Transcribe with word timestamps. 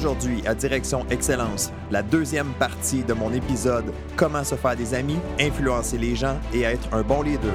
Aujourd'hui, 0.00 0.40
à 0.46 0.54
Direction 0.54 1.04
Excellence, 1.10 1.70
la 1.90 2.02
deuxième 2.02 2.54
partie 2.54 3.04
de 3.04 3.12
mon 3.12 3.34
épisode 3.34 3.92
Comment 4.16 4.44
se 4.44 4.54
faire 4.54 4.74
des 4.74 4.94
amis, 4.94 5.18
influencer 5.38 5.98
les 5.98 6.16
gens 6.16 6.38
et 6.54 6.62
être 6.62 6.88
un 6.94 7.02
bon 7.02 7.20
leader. 7.20 7.52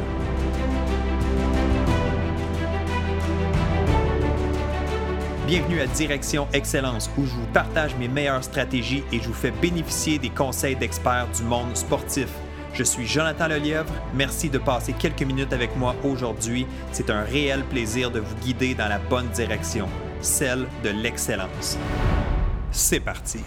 Bienvenue 5.47 5.81
à 5.81 5.87
Direction 5.87 6.47
Excellence 6.53 7.09
où 7.17 7.25
je 7.25 7.31
vous 7.31 7.47
partage 7.51 7.95
mes 7.95 8.07
meilleures 8.07 8.43
stratégies 8.43 9.03
et 9.11 9.19
je 9.19 9.27
vous 9.27 9.33
fais 9.33 9.49
bénéficier 9.49 10.19
des 10.19 10.29
conseils 10.29 10.75
d'experts 10.75 11.29
du 11.35 11.41
monde 11.41 11.75
sportif. 11.75 12.27
Je 12.75 12.83
suis 12.83 13.07
Jonathan 13.07 13.47
Lelièvre. 13.47 13.91
Merci 14.13 14.51
de 14.51 14.59
passer 14.59 14.93
quelques 14.93 15.23
minutes 15.23 15.51
avec 15.51 15.75
moi 15.75 15.95
aujourd'hui. 16.03 16.67
C'est 16.91 17.09
un 17.09 17.23
réel 17.23 17.63
plaisir 17.63 18.11
de 18.11 18.19
vous 18.19 18.35
guider 18.35 18.75
dans 18.75 18.87
la 18.87 18.99
bonne 18.99 19.29
direction, 19.29 19.87
celle 20.21 20.67
de 20.83 20.89
l'excellence. 20.89 21.79
C'est 22.77 22.99
parti. 22.99 23.39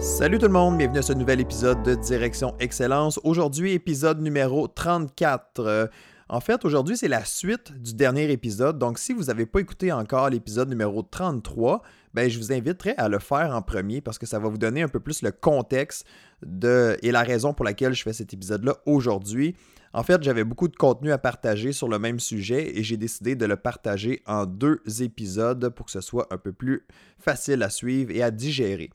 Salut 0.00 0.38
tout 0.38 0.46
le 0.46 0.52
monde, 0.52 0.78
bienvenue 0.78 0.98
à 0.98 1.02
ce 1.02 1.12
nouvel 1.12 1.40
épisode 1.40 1.84
de 1.84 1.94
Direction 1.94 2.56
Excellence. 2.58 3.20
Aujourd'hui, 3.22 3.74
épisode 3.74 4.20
numéro 4.20 4.66
34. 4.66 5.60
Euh, 5.60 5.86
en 6.32 6.38
fait, 6.38 6.64
aujourd'hui, 6.64 6.96
c'est 6.96 7.08
la 7.08 7.24
suite 7.24 7.72
du 7.82 7.92
dernier 7.92 8.30
épisode. 8.30 8.78
Donc, 8.78 9.00
si 9.00 9.12
vous 9.12 9.24
n'avez 9.24 9.46
pas 9.46 9.58
écouté 9.58 9.90
encore 9.90 10.30
l'épisode 10.30 10.68
numéro 10.68 11.02
33, 11.02 11.82
ben, 12.14 12.30
je 12.30 12.38
vous 12.38 12.52
inviterai 12.52 12.94
à 12.98 13.08
le 13.08 13.18
faire 13.18 13.52
en 13.52 13.62
premier 13.62 14.00
parce 14.00 14.16
que 14.16 14.26
ça 14.26 14.38
va 14.38 14.48
vous 14.48 14.56
donner 14.56 14.82
un 14.82 14.88
peu 14.88 15.00
plus 15.00 15.22
le 15.22 15.32
contexte 15.32 16.06
et 16.44 17.10
la 17.10 17.22
raison 17.22 17.52
pour 17.52 17.64
laquelle 17.64 17.94
je 17.94 18.04
fais 18.04 18.12
cet 18.12 18.32
épisode-là 18.32 18.76
aujourd'hui. 18.86 19.56
En 19.92 20.04
fait, 20.04 20.22
j'avais 20.22 20.44
beaucoup 20.44 20.68
de 20.68 20.76
contenu 20.76 21.10
à 21.10 21.18
partager 21.18 21.72
sur 21.72 21.88
le 21.88 21.98
même 21.98 22.20
sujet 22.20 22.78
et 22.78 22.84
j'ai 22.84 22.96
décidé 22.96 23.34
de 23.34 23.44
le 23.44 23.56
partager 23.56 24.22
en 24.24 24.46
deux 24.46 24.80
épisodes 25.00 25.70
pour 25.70 25.86
que 25.86 25.92
ce 25.92 26.00
soit 26.00 26.28
un 26.30 26.38
peu 26.38 26.52
plus 26.52 26.86
facile 27.18 27.60
à 27.64 27.70
suivre 27.70 28.12
et 28.12 28.22
à 28.22 28.30
digérer. 28.30 28.90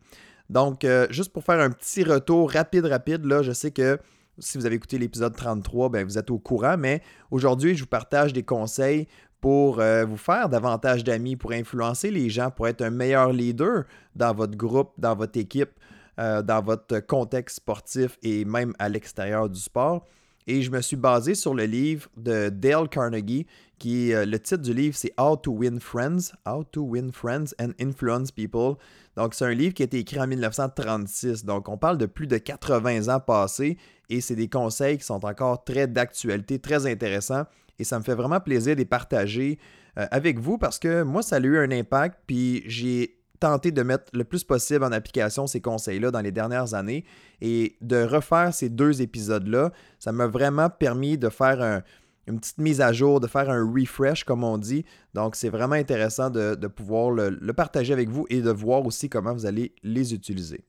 Donc, 0.50 0.86
euh, 0.86 1.06
juste 1.10 1.34
pour 1.34 1.44
faire 1.44 1.60
un 1.60 1.70
petit 1.70 2.06
retour 2.06 2.50
rapide, 2.50 2.86
rapide, 2.86 3.26
là, 3.26 3.44
je 3.44 3.52
sais 3.52 3.72
que 3.72 4.00
si 4.40 4.58
vous 4.58 4.66
avez 4.66 4.76
écouté 4.76 4.98
l'épisode 4.98 5.36
33, 5.36 5.90
ben, 5.90 6.06
vous 6.06 6.18
êtes 6.18 6.30
au 6.32 6.40
courant, 6.40 6.78
mais 6.78 7.02
aujourd'hui, 7.32 7.76
je 7.76 7.82
vous 7.82 7.90
partage 7.90 8.34
des 8.34 8.44
conseils 8.44 9.08
pour 9.42 9.80
euh, 9.80 10.06
vous 10.06 10.18
faire 10.18 10.50
davantage 10.50 11.04
d'amis, 11.04 11.36
pour 11.36 11.52
influencer 11.52 12.12
les 12.12 12.30
gens, 12.30 12.50
pour 12.50 12.68
être 12.68 12.82
un 12.82 12.90
meilleur 12.90 13.32
leader 13.32 13.84
dans 14.16 14.34
votre 14.34 14.58
groupe, 14.58 14.92
dans 14.98 15.16
votre 15.16 15.38
équipe, 15.40 15.72
euh, 16.20 16.42
dans 16.42 16.62
votre 16.62 17.00
contexte 17.00 17.58
sportif 17.58 18.18
et 18.24 18.46
même 18.46 18.74
à 18.80 18.90
l'extérieur 18.90 19.50
du 19.50 19.60
sport. 19.60 20.06
Et 20.48 20.62
je 20.62 20.70
me 20.70 20.82
suis 20.82 20.96
basé 20.96 21.34
sur 21.34 21.54
le 21.54 21.66
livre 21.66 22.10
de 22.18 22.50
Dale 22.50 22.88
Carnegie, 22.88 23.48
qui 23.80 24.12
le 24.14 24.38
titre 24.38 24.62
du 24.62 24.74
livre, 24.74 24.96
c'est 24.96 25.12
How 25.20 25.36
to 25.38 25.52
Win 25.52 25.80
Friends, 25.80 26.34
How 26.48 26.64
to 26.66 26.84
Win 26.84 27.12
Friends 27.12 27.56
and 27.60 27.72
Influence 27.80 28.32
People. 28.32 28.76
Donc, 29.16 29.34
c'est 29.34 29.46
un 29.46 29.54
livre 29.54 29.74
qui 29.74 29.84
a 29.84 29.86
été 29.86 30.00
écrit 30.00 30.20
en 30.20 30.28
1936. 30.28 31.46
Donc, 31.46 31.70
on 31.70 31.78
parle 31.78 31.98
de 31.98 32.06
plus 32.06 32.28
de 32.28 32.38
80 32.38 33.14
ans 33.14 33.20
passés 33.20 33.78
et 34.10 34.22
c'est 34.22 34.36
des 34.36 34.50
conseils 34.50 34.98
qui 34.98 35.06
sont 35.06 35.26
encore 35.26 35.64
très 35.64 35.88
d'actualité, 35.88 36.60
très 36.60 36.86
intéressants. 36.86 37.44
Et 37.80 37.84
ça 37.84 37.98
me 38.00 38.04
fait 38.04 38.16
vraiment 38.16 38.40
plaisir 38.40 38.76
de 38.76 38.80
les 38.80 38.86
partager 38.86 39.60
euh, 39.98 40.06
avec 40.12 40.40
vous 40.40 40.58
parce 40.58 40.80
que 40.80 41.04
moi, 41.04 41.22
ça 41.22 41.38
a 41.38 41.40
eu 41.40 41.58
un 41.58 41.72
impact. 41.72 42.20
Puis, 42.28 42.64
j'ai 42.68 43.18
tenté 43.40 43.72
de 43.72 43.84
mettre 43.84 44.06
le 44.14 44.24
plus 44.24 44.44
possible 44.44 44.84
en 44.84 44.92
application 44.92 45.48
ces 45.48 45.62
conseils-là 45.62 46.12
dans 46.12 46.22
les 46.22 46.32
dernières 46.32 46.74
années. 46.74 47.06
Et 47.42 47.78
de 47.82 48.04
refaire 48.04 48.54
ces 48.54 48.70
deux 48.70 49.02
épisodes-là, 49.02 49.72
ça 50.00 50.12
m'a 50.12 50.28
vraiment 50.28 50.70
permis 50.70 51.18
de 51.18 51.30
faire 51.30 51.62
un 51.62 51.84
une 52.28 52.40
petite 52.40 52.58
mise 52.58 52.82
à 52.82 52.92
jour, 52.92 53.20
de 53.20 53.28
faire 53.28 53.50
un 53.50 53.72
refresh, 53.72 54.24
comme 54.24 54.44
on 54.44 54.58
dit. 54.58 54.86
Donc, 55.14 55.36
c'est 55.36 55.50
vraiment 55.50 55.76
intéressant 55.76 56.30
de, 56.30 56.68
pouvoir 56.68 57.12
le, 57.12 57.54
partager 57.54 57.94
avec 57.94 58.10
vous 58.10 58.26
et 58.30 58.42
de 58.42 58.52
voir 58.52 58.86
aussi 58.86 59.10
comment 59.10 59.34
vous 59.34 59.46
allez 59.46 59.74
les 59.84 60.14
utiliser. 60.14 60.66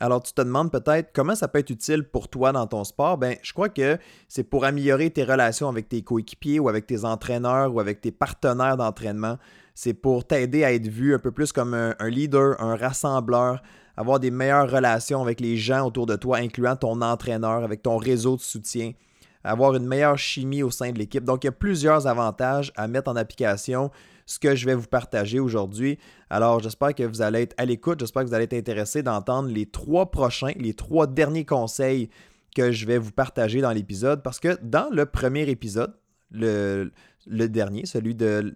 Alors, 0.00 0.22
tu 0.22 0.32
te 0.32 0.40
demandes 0.40 0.70
peut-être 0.70 1.10
comment 1.12 1.34
ça 1.34 1.48
peut 1.48 1.58
être 1.58 1.70
utile 1.70 2.04
pour 2.04 2.28
toi 2.28 2.52
dans 2.52 2.68
ton 2.68 2.84
sport? 2.84 3.18
Ben, 3.18 3.36
je 3.42 3.52
crois 3.52 3.68
que 3.68 3.98
c'est 4.28 4.44
pour 4.44 4.64
améliorer 4.64 5.10
tes 5.10 5.24
relations 5.24 5.68
avec 5.68 5.88
tes 5.88 6.02
coéquipiers 6.02 6.60
ou 6.60 6.68
avec 6.68 6.86
tes 6.86 7.04
entraîneurs 7.04 7.74
ou 7.74 7.80
avec 7.80 8.00
tes 8.00 8.12
partenaires 8.12 8.76
d'entraînement. 8.76 9.38
C'est 9.74 9.94
pour 9.94 10.24
t'aider 10.24 10.62
à 10.62 10.72
être 10.72 10.86
vu 10.86 11.14
un 11.14 11.18
peu 11.18 11.32
plus 11.32 11.52
comme 11.52 11.74
un, 11.74 11.96
un 11.98 12.08
leader, 12.08 12.60
un 12.60 12.76
rassembleur, 12.76 13.60
avoir 13.96 14.20
des 14.20 14.30
meilleures 14.30 14.70
relations 14.70 15.20
avec 15.20 15.40
les 15.40 15.56
gens 15.56 15.84
autour 15.84 16.06
de 16.06 16.14
toi, 16.14 16.38
incluant 16.38 16.76
ton 16.76 17.02
entraîneur, 17.02 17.64
avec 17.64 17.82
ton 17.82 17.96
réseau 17.96 18.36
de 18.36 18.40
soutien 18.40 18.92
avoir 19.48 19.74
une 19.74 19.86
meilleure 19.86 20.18
chimie 20.18 20.62
au 20.62 20.70
sein 20.70 20.92
de 20.92 20.98
l'équipe. 20.98 21.24
Donc, 21.24 21.44
il 21.44 21.46
y 21.46 21.48
a 21.48 21.52
plusieurs 21.52 22.06
avantages 22.06 22.72
à 22.76 22.86
mettre 22.86 23.10
en 23.10 23.16
application, 23.16 23.90
ce 24.26 24.38
que 24.38 24.54
je 24.54 24.66
vais 24.66 24.74
vous 24.74 24.86
partager 24.86 25.40
aujourd'hui. 25.40 25.98
Alors, 26.28 26.60
j'espère 26.60 26.94
que 26.94 27.02
vous 27.02 27.22
allez 27.22 27.42
être 27.42 27.54
à 27.56 27.64
l'écoute, 27.64 28.00
j'espère 28.00 28.24
que 28.24 28.28
vous 28.28 28.34
allez 28.34 28.44
être 28.44 28.54
intéressé 28.54 29.02
d'entendre 29.02 29.48
les 29.48 29.66
trois 29.66 30.10
prochains, 30.10 30.52
les 30.56 30.74
trois 30.74 31.06
derniers 31.06 31.46
conseils 31.46 32.10
que 32.54 32.72
je 32.72 32.84
vais 32.86 32.98
vous 32.98 33.12
partager 33.12 33.60
dans 33.60 33.72
l'épisode, 33.72 34.22
parce 34.22 34.38
que 34.38 34.58
dans 34.62 34.90
le 34.92 35.06
premier 35.06 35.48
épisode, 35.48 35.94
le, 36.30 36.90
dernier, 37.26 37.86
celui 37.86 38.14
de 38.14 38.54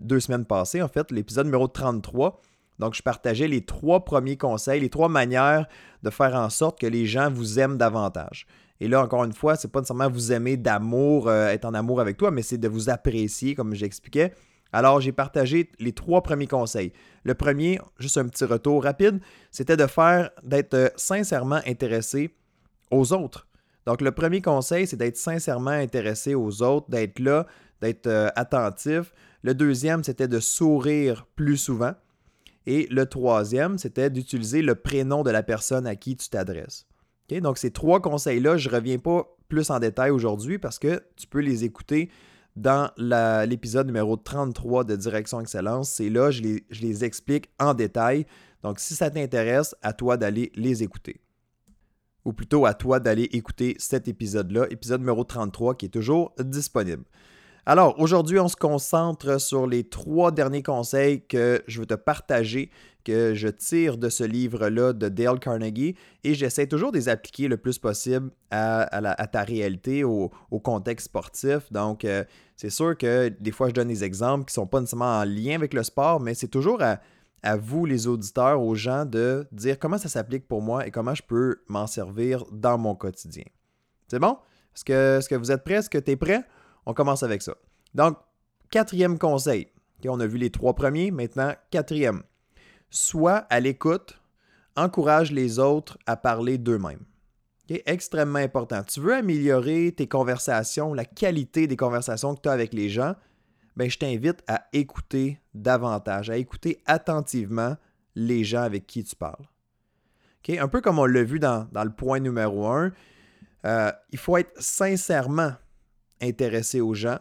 deux 0.00 0.20
semaines 0.20 0.46
passées, 0.46 0.82
en 0.82 0.88
fait, 0.88 1.12
l'épisode 1.12 1.46
numéro 1.46 1.68
33, 1.68 2.40
donc, 2.78 2.94
je 2.94 3.02
partageais 3.02 3.48
les 3.48 3.64
trois 3.64 4.04
premiers 4.04 4.36
conseils, 4.36 4.80
les 4.80 4.88
trois 4.88 5.08
manières 5.08 5.66
de 6.04 6.10
faire 6.10 6.36
en 6.36 6.48
sorte 6.48 6.80
que 6.80 6.86
les 6.86 7.06
gens 7.06 7.28
vous 7.28 7.58
aiment 7.58 7.76
davantage. 7.76 8.46
Et 8.80 8.88
là, 8.88 9.02
encore 9.02 9.24
une 9.24 9.32
fois, 9.32 9.56
c'est 9.56 9.70
pas 9.70 9.80
nécessairement 9.80 10.08
vous 10.08 10.32
aimer 10.32 10.56
d'amour, 10.56 11.28
euh, 11.28 11.48
être 11.48 11.64
en 11.64 11.74
amour 11.74 12.00
avec 12.00 12.16
toi, 12.16 12.30
mais 12.30 12.42
c'est 12.42 12.58
de 12.58 12.68
vous 12.68 12.90
apprécier, 12.90 13.54
comme 13.54 13.74
j'expliquais. 13.74 14.32
Alors, 14.72 15.00
j'ai 15.00 15.12
partagé 15.12 15.70
les 15.78 15.92
trois 15.92 16.22
premiers 16.22 16.46
conseils. 16.46 16.92
Le 17.24 17.34
premier, 17.34 17.80
juste 17.98 18.18
un 18.18 18.28
petit 18.28 18.44
retour 18.44 18.84
rapide, 18.84 19.20
c'était 19.50 19.76
de 19.76 19.86
faire, 19.86 20.30
d'être 20.44 20.74
euh, 20.74 20.88
sincèrement 20.96 21.60
intéressé 21.66 22.34
aux 22.90 23.12
autres. 23.12 23.48
Donc, 23.86 24.00
le 24.00 24.12
premier 24.12 24.42
conseil, 24.42 24.86
c'est 24.86 24.96
d'être 24.96 25.16
sincèrement 25.16 25.70
intéressé 25.70 26.34
aux 26.34 26.62
autres, 26.62 26.90
d'être 26.90 27.18
là, 27.18 27.46
d'être 27.80 28.06
euh, 28.06 28.28
attentif. 28.36 29.12
Le 29.42 29.54
deuxième, 29.54 30.04
c'était 30.04 30.28
de 30.28 30.40
sourire 30.40 31.26
plus 31.34 31.56
souvent. 31.56 31.94
Et 32.66 32.86
le 32.90 33.06
troisième, 33.06 33.78
c'était 33.78 34.10
d'utiliser 34.10 34.60
le 34.62 34.74
prénom 34.74 35.22
de 35.22 35.30
la 35.30 35.42
personne 35.42 35.86
à 35.86 35.96
qui 35.96 36.16
tu 36.16 36.28
t'adresses. 36.28 36.86
Donc, 37.30 37.58
ces 37.58 37.70
trois 37.70 38.00
conseils-là, 38.00 38.56
je 38.56 38.68
ne 38.68 38.74
reviens 38.74 38.98
pas 38.98 39.26
plus 39.48 39.70
en 39.70 39.78
détail 39.78 40.10
aujourd'hui 40.10 40.58
parce 40.58 40.78
que 40.78 41.02
tu 41.16 41.26
peux 41.26 41.40
les 41.40 41.64
écouter 41.64 42.10
dans 42.56 42.90
l'épisode 43.46 43.86
numéro 43.86 44.16
33 44.16 44.84
de 44.84 44.96
Direction 44.96 45.40
Excellence. 45.40 45.90
C'est 45.90 46.10
là, 46.10 46.30
je 46.30 46.42
je 46.70 46.80
les 46.82 47.04
explique 47.04 47.50
en 47.58 47.74
détail. 47.74 48.26
Donc, 48.62 48.80
si 48.80 48.94
ça 48.94 49.10
t'intéresse, 49.10 49.74
à 49.82 49.92
toi 49.92 50.16
d'aller 50.16 50.50
les 50.56 50.82
écouter. 50.82 51.20
Ou 52.24 52.32
plutôt 52.32 52.66
à 52.66 52.74
toi 52.74 52.98
d'aller 52.98 53.28
écouter 53.32 53.76
cet 53.78 54.08
épisode-là, 54.08 54.66
épisode 54.70 55.00
numéro 55.00 55.24
33 55.24 55.76
qui 55.76 55.86
est 55.86 55.90
toujours 55.90 56.34
disponible. 56.40 57.04
Alors, 57.70 58.00
aujourd'hui, 58.00 58.38
on 58.38 58.48
se 58.48 58.56
concentre 58.56 59.38
sur 59.38 59.66
les 59.66 59.84
trois 59.84 60.32
derniers 60.32 60.62
conseils 60.62 61.26
que 61.26 61.62
je 61.66 61.80
veux 61.80 61.86
te 61.86 61.92
partager, 61.92 62.70
que 63.04 63.34
je 63.34 63.48
tire 63.48 63.98
de 63.98 64.08
ce 64.08 64.24
livre-là 64.24 64.94
de 64.94 65.10
Dale 65.10 65.38
Carnegie, 65.38 65.94
et 66.24 66.32
j'essaie 66.32 66.66
toujours 66.66 66.92
de 66.92 66.96
les 66.96 67.10
appliquer 67.10 67.46
le 67.46 67.58
plus 67.58 67.78
possible 67.78 68.30
à, 68.50 69.26
ta 69.30 69.42
réalité, 69.42 70.02
au, 70.02 70.30
contexte 70.64 71.08
sportif. 71.08 71.70
Donc, 71.70 72.06
euh, 72.06 72.24
c'est 72.56 72.70
sûr 72.70 72.96
que 72.96 73.28
des 73.38 73.50
fois, 73.50 73.68
je 73.68 73.74
donne 73.74 73.88
des 73.88 74.02
exemples 74.02 74.46
qui 74.46 74.52
ne 74.52 74.62
sont 74.62 74.66
pas 74.66 74.80
nécessairement 74.80 75.18
en 75.18 75.24
lien 75.24 75.54
avec 75.54 75.74
le 75.74 75.82
sport, 75.82 76.20
mais 76.20 76.32
c'est 76.32 76.48
toujours 76.48 76.80
à, 76.82 77.56
vous, 77.58 77.84
les 77.84 78.06
auditeurs, 78.06 78.62
aux 78.62 78.76
gens, 78.76 79.04
de 79.04 79.46
dire 79.52 79.78
comment 79.78 79.98
ça 79.98 80.08
s'applique 80.08 80.48
pour 80.48 80.62
moi 80.62 80.86
et 80.86 80.90
comment 80.90 81.14
je 81.14 81.22
peux 81.22 81.60
m'en 81.68 81.86
servir 81.86 82.46
dans 82.50 82.78
mon 82.78 82.94
quotidien. 82.94 83.44
C'est 84.10 84.20
bon? 84.20 84.38
Est-ce 84.74 84.86
que, 84.86 85.18
est 85.18 85.28
que 85.28 85.34
vous 85.34 85.52
êtes 85.52 85.64
prêts? 85.64 85.74
Est-ce 85.74 85.90
que 85.90 85.98
tu 85.98 86.12
es 86.12 86.16
prêt? 86.16 86.46
On 86.88 86.94
commence 86.94 87.22
avec 87.22 87.42
ça. 87.42 87.54
Donc, 87.94 88.18
quatrième 88.70 89.18
conseil. 89.18 89.68
on 90.06 90.20
a 90.20 90.26
vu 90.26 90.38
les 90.38 90.50
trois 90.50 90.74
premiers, 90.74 91.10
maintenant 91.10 91.54
quatrième. 91.70 92.22
Sois 92.90 93.46
à 93.50 93.60
l'écoute, 93.60 94.20
encourage 94.76 95.32
les 95.32 95.58
autres 95.58 95.98
à 96.06 96.16
parler 96.16 96.58
d'eux-mêmes. 96.58 97.04
Extrêmement 97.84 98.38
important. 98.38 98.82
Tu 98.82 99.00
veux 99.00 99.14
améliorer 99.14 99.92
tes 99.94 100.06
conversations, 100.06 100.94
la 100.94 101.04
qualité 101.04 101.66
des 101.66 101.76
conversations 101.76 102.34
que 102.34 102.40
tu 102.40 102.48
as 102.48 102.52
avec 102.52 102.72
les 102.72 102.88
gens, 102.88 103.14
ben, 103.76 103.90
je 103.90 103.98
t'invite 103.98 104.42
à 104.48 104.66
écouter 104.72 105.38
davantage, 105.54 106.30
à 106.30 106.38
écouter 106.38 106.82
attentivement 106.86 107.76
les 108.14 108.42
gens 108.42 108.62
avec 108.62 108.86
qui 108.86 109.04
tu 109.04 109.14
parles. 109.14 109.44
Un 110.48 110.68
peu 110.68 110.80
comme 110.80 110.98
on 110.98 111.04
l'a 111.04 111.22
vu 111.22 111.38
dans, 111.38 111.68
le 111.74 111.90
point 111.90 112.20
numéro 112.20 112.66
un, 112.66 112.90
euh, 113.66 113.92
il 114.10 114.18
faut 114.18 114.38
être 114.38 114.52
sincèrement 114.60 115.52
intéressé 116.22 116.80
aux 116.80 116.94
gens 116.94 117.18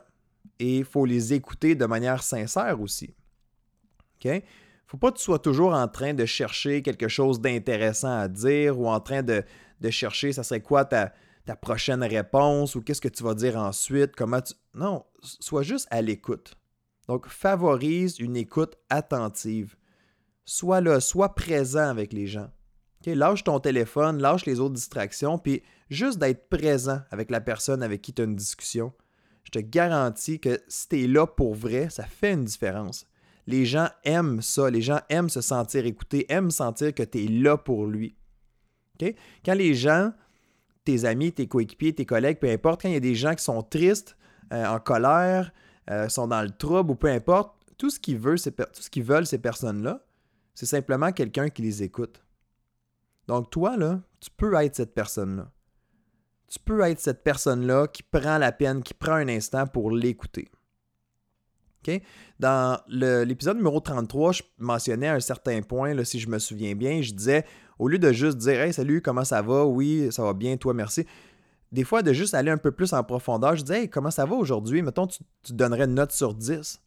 et 0.60 0.80
il 0.80 0.86
faut 0.86 1.06
les 1.06 1.34
écouter 1.34 1.76
de 1.76 1.86
manière 1.86 2.24
sincère 2.24 2.82
aussi. 2.82 3.14
OK? 4.16 4.44
faut 4.88 4.98
pas 4.98 5.12
que 5.12 5.18
tu 5.18 5.24
sois 5.24 5.40
toujours 5.40 5.74
en 5.74 5.88
train 5.88 6.14
de 6.14 6.26
chercher 6.26 6.82
quelque 6.82 7.10
chose 7.10 7.42
d'intéressant 7.42 8.20
à 8.20 8.28
dire 8.30 8.80
ou 8.80 8.88
en 8.88 9.02
train 9.02 9.22
de, 9.22 9.44
chercher 9.90 10.32
ça 10.32 10.44
serait 10.44 10.62
quoi 10.62 10.86
ta, 10.86 11.14
ta 11.46 11.56
prochaine 11.56 12.04
réponse 12.04 12.76
ou 12.76 12.82
qu'est-ce 12.82 13.02
que 13.02 13.10
tu 13.10 13.24
vas 13.24 13.34
dire 13.34 13.58
ensuite, 13.58 14.16
comment 14.16 14.42
tu... 14.42 14.54
Non, 14.74 15.06
sois 15.22 15.64
juste 15.64 15.88
à 15.92 16.02
l'écoute. 16.02 16.56
Donc, 17.08 17.28
favorise 17.28 18.20
une 18.20 18.38
écoute 18.38 18.76
attentive. 18.90 19.76
Sois 20.46 20.82
là, 20.82 21.00
sois 21.00 21.36
présent 21.36 21.90
avec 21.90 22.14
les 22.14 22.28
gens. 22.28 22.50
Lâche 23.06 23.46
ton 23.46 23.60
téléphone, 23.60 24.22
lâche 24.22 24.46
les 24.46 24.60
autres 24.60 24.74
distractions, 24.74 25.38
puis 25.38 25.64
juste 25.90 26.20
d'être 26.20 26.50
présent 26.50 27.02
avec 27.10 27.32
la 27.32 27.40
personne 27.40 27.82
avec 27.82 28.02
qui 28.02 28.14
tu 28.14 28.22
as 28.22 28.26
une 28.26 28.36
discussion. 28.36 28.94
Je 29.48 29.52
te 29.52 29.60
garantis 29.60 30.42
que 30.42 30.60
si 30.68 30.90
tu 30.90 31.04
es 31.04 31.08
là 31.08 31.26
pour 31.26 31.56
vrai, 31.56 31.90
ça 31.90 32.04
fait 32.04 32.34
une 32.34 32.44
différence. 32.44 33.08
Les 33.46 33.66
gens 33.66 33.88
aiment 34.04 34.42
ça, 34.42 34.70
les 34.70 34.82
gens 34.82 35.00
aiment 35.08 35.30
se 35.30 35.40
sentir 35.40 35.86
écoutés, 35.86 36.26
aiment 36.28 36.52
sentir 36.52 36.94
que 36.94 37.04
tu 37.04 37.24
es 37.24 37.28
là 37.30 37.56
pour 37.56 37.86
lui. 37.86 38.18
Quand 39.00 39.54
les 39.54 39.74
gens, 39.74 40.12
tes 40.84 41.06
amis, 41.06 41.32
tes 41.32 41.48
coéquipiers, 41.48 41.96
tes 41.96 42.06
collègues, 42.06 42.40
peu 42.40 42.50
importe, 42.50 42.82
quand 42.82 42.90
il 42.90 42.96
y 42.96 42.98
a 42.98 43.00
des 43.00 43.16
gens 43.16 43.36
qui 43.36 43.44
sont 43.46 43.62
tristes, 43.62 44.18
euh, 44.52 44.66
en 44.66 44.82
colère, 44.82 45.54
euh, 45.90 46.10
sont 46.10 46.28
dans 46.28 46.42
le 46.42 46.50
trouble 46.50 46.92
ou 46.92 46.96
peu 46.96 47.08
importe, 47.08 47.56
tout 47.78 47.90
ce 47.90 48.02
qu'ils 48.02 48.18
veulent, 48.18 48.42
tout 48.42 48.82
ce 48.82 48.90
qu'ils 48.90 49.04
veulent 49.04 49.26
ces 49.26 49.38
personnes-là, 49.38 50.06
c'est 50.56 50.66
simplement 50.66 51.14
quelqu'un 51.14 51.48
qui 51.48 51.62
les 51.62 51.84
écoute. 51.84 52.22
Donc 53.30 53.50
toi, 53.50 53.78
là, 53.78 54.02
tu 54.20 54.30
peux 54.30 54.54
être 54.56 54.76
cette 54.76 54.94
personne-là. 54.94 55.50
Tu 56.48 56.60
peux 56.60 56.82
être 56.82 57.00
cette 57.00 57.24
personne-là 57.24 57.88
qui 57.88 58.04
prend 58.04 58.38
la 58.38 58.52
peine, 58.52 58.84
qui 58.84 58.94
prend 58.94 59.14
un 59.14 59.28
instant 59.28 59.68
pour 59.68 59.92
l'écouter. 59.92 60.50
Dans 62.40 62.80
l'épisode 62.88 63.58
numéro 63.58 63.80
33, 63.80 64.32
je 64.32 64.44
mentionnais 64.58 65.08
à 65.08 65.14
un 65.16 65.20
certain 65.20 65.62
point, 65.62 66.04
si 66.04 66.20
je 66.20 66.28
me 66.28 66.40
souviens 66.40 66.76
bien, 66.76 67.02
je 67.02 67.14
disais, 67.14 67.46
au 67.80 67.88
lieu 67.88 68.00
de 68.00 68.12
juste 68.12 68.38
dire 68.38 68.62
Hey, 68.62 68.74
salut, 68.74 69.02
comment 69.02 69.24
ça 69.24 69.42
va? 69.42 69.66
Oui, 69.66 70.08
ça 70.12 70.24
va 70.24 70.34
bien, 70.34 70.58
toi, 70.58 70.74
merci. 70.74 71.06
Des 71.72 71.84
fois, 71.84 72.02
de 72.02 72.14
juste 72.14 72.34
aller 72.34 72.52
un 72.52 72.58
peu 72.58 72.72
plus 72.72 72.94
en 72.94 73.04
profondeur, 73.04 73.56
je 73.56 73.64
disais 73.64 73.82
Hey, 73.84 73.90
comment 73.90 74.12
ça 74.12 74.26
va 74.26 74.36
aujourd'hui? 74.36 74.82
Mettons, 74.82 75.08
tu, 75.08 75.20
tu 75.44 75.54
donnerais 75.54 75.86
une 75.86 75.96
note 75.96 76.12
sur 76.12 76.34
10. 76.34 76.82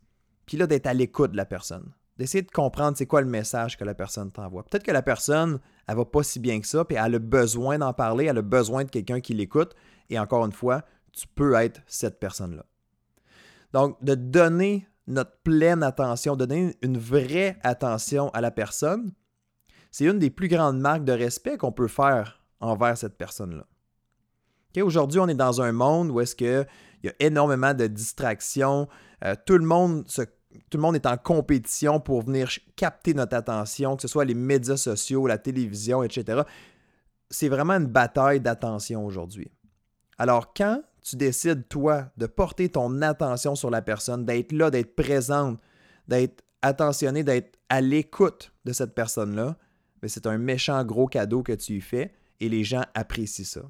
Puis 0.47 0.57
là, 0.57 0.67
d'être 0.67 0.87
à 0.87 0.95
l'écoute 0.95 1.33
de 1.33 1.37
la 1.37 1.47
personne 1.47 1.91
d'essayer 2.21 2.43
de 2.43 2.51
comprendre 2.51 2.99
c'est 2.99 3.07
quoi 3.07 3.23
le 3.23 3.27
message 3.27 3.79
que 3.79 3.85
la 3.85 3.95
personne 3.95 4.31
t'envoie. 4.31 4.63
Peut-être 4.63 4.83
que 4.83 4.93
la 4.93 5.01
personne, 5.01 5.59
elle 5.89 5.97
va 5.97 6.05
pas 6.05 6.23
si 6.23 6.39
bien 6.39 6.61
que 6.61 6.67
ça, 6.67 6.85
puis 6.85 6.99
elle 7.03 7.15
a 7.15 7.19
besoin 7.19 7.79
d'en 7.79 7.95
parler, 7.95 8.27
elle 8.27 8.37
a 8.37 8.43
besoin 8.43 8.85
de 8.85 8.91
quelqu'un 8.91 9.21
qui 9.21 9.33
l'écoute, 9.33 9.75
et 10.11 10.19
encore 10.19 10.45
une 10.45 10.53
fois, 10.53 10.83
tu 11.13 11.27
peux 11.27 11.55
être 11.55 11.81
cette 11.87 12.21
personne-là. 12.21 12.67
Donc, 13.73 13.97
de 14.05 14.15
donner 14.15 14.87
notre 15.07 15.41
pleine 15.43 15.83
attention, 15.83 16.37
donner 16.37 16.77
une 16.83 16.99
vraie 16.99 17.57
attention 17.63 18.29
à 18.35 18.43
la 18.43 18.51
personne, 18.51 19.13
c'est 19.91 20.05
une 20.05 20.19
des 20.19 20.31
plus 20.31 20.49
grandes 20.49 20.79
marques 20.79 21.05
de 21.05 21.13
respect 21.13 21.57
qu'on 21.57 21.73
peut 21.73 21.89
faire 21.89 22.43
envers 22.61 22.99
cette 22.99 23.17
personne-là. 23.17 23.65
Aujourd'hui, 24.83 25.21
on 25.21 25.29
est 25.29 25.35
dans 25.35 25.63
un 25.63 25.73
monde 25.73 26.11
où 26.11 26.21
est-ce 26.21 26.37
qu'il 26.37 26.67
y 27.03 27.09
a 27.09 27.15
énormément 27.19 27.73
de 27.73 27.87
distractions, 27.87 28.89
euh, 29.25 29.35
tout 29.47 29.57
le 29.57 29.65
monde 29.65 30.07
se 30.07 30.23
tout 30.69 30.79
le 30.79 30.81
monde 30.81 30.97
est 30.97 31.07
en 31.07 31.17
compétition 31.17 32.01
pour 32.01 32.23
venir 32.23 32.51
capter 32.77 33.15
notre 33.15 33.37
attention, 33.37 33.97
que 33.97 34.03
ce 34.03 34.09
soit 34.09 34.25
les 34.25 34.35
médias 34.35 34.77
sociaux, 34.77 35.27
la 35.27 35.39
télévision, 35.39 36.03
etc. 36.03 36.43
C'est 37.31 37.49
vraiment 37.49 37.75
une 37.75 37.87
bataille 37.87 38.41
d'attention 38.41 39.05
aujourd'hui. 39.05 39.51
Alors 40.19 40.53
quand 40.53 40.83
tu 41.03 41.17
décides, 41.17 41.69
toi, 41.69 42.11
de 42.17 42.27
porter 42.27 42.69
ton 42.69 43.01
attention 43.03 43.55
sur 43.55 43.71
la 43.71 43.83
personne, 43.83 44.25
d'être 44.25 44.53
là, 44.53 44.71
d'être 44.71 44.95
présente, 44.95 45.59
d'être 46.09 46.43
attentionné, 46.63 47.25
d'être 47.25 47.59
à 47.69 47.81
l'écoute 47.81 48.53
de 48.65 48.73
cette 48.73 48.95
personne-là, 48.95 49.57
ben, 50.03 50.09
c'est 50.09 50.27
un 50.27 50.39
méchant 50.39 50.85
gros 50.85 51.07
cadeau 51.07 51.43
que 51.43 51.53
tu 51.53 51.75
lui 51.75 51.81
fais 51.81 52.13
et 52.41 52.49
les 52.49 52.65
gens 52.65 52.85
apprécient 52.95 53.45
ça. 53.45 53.63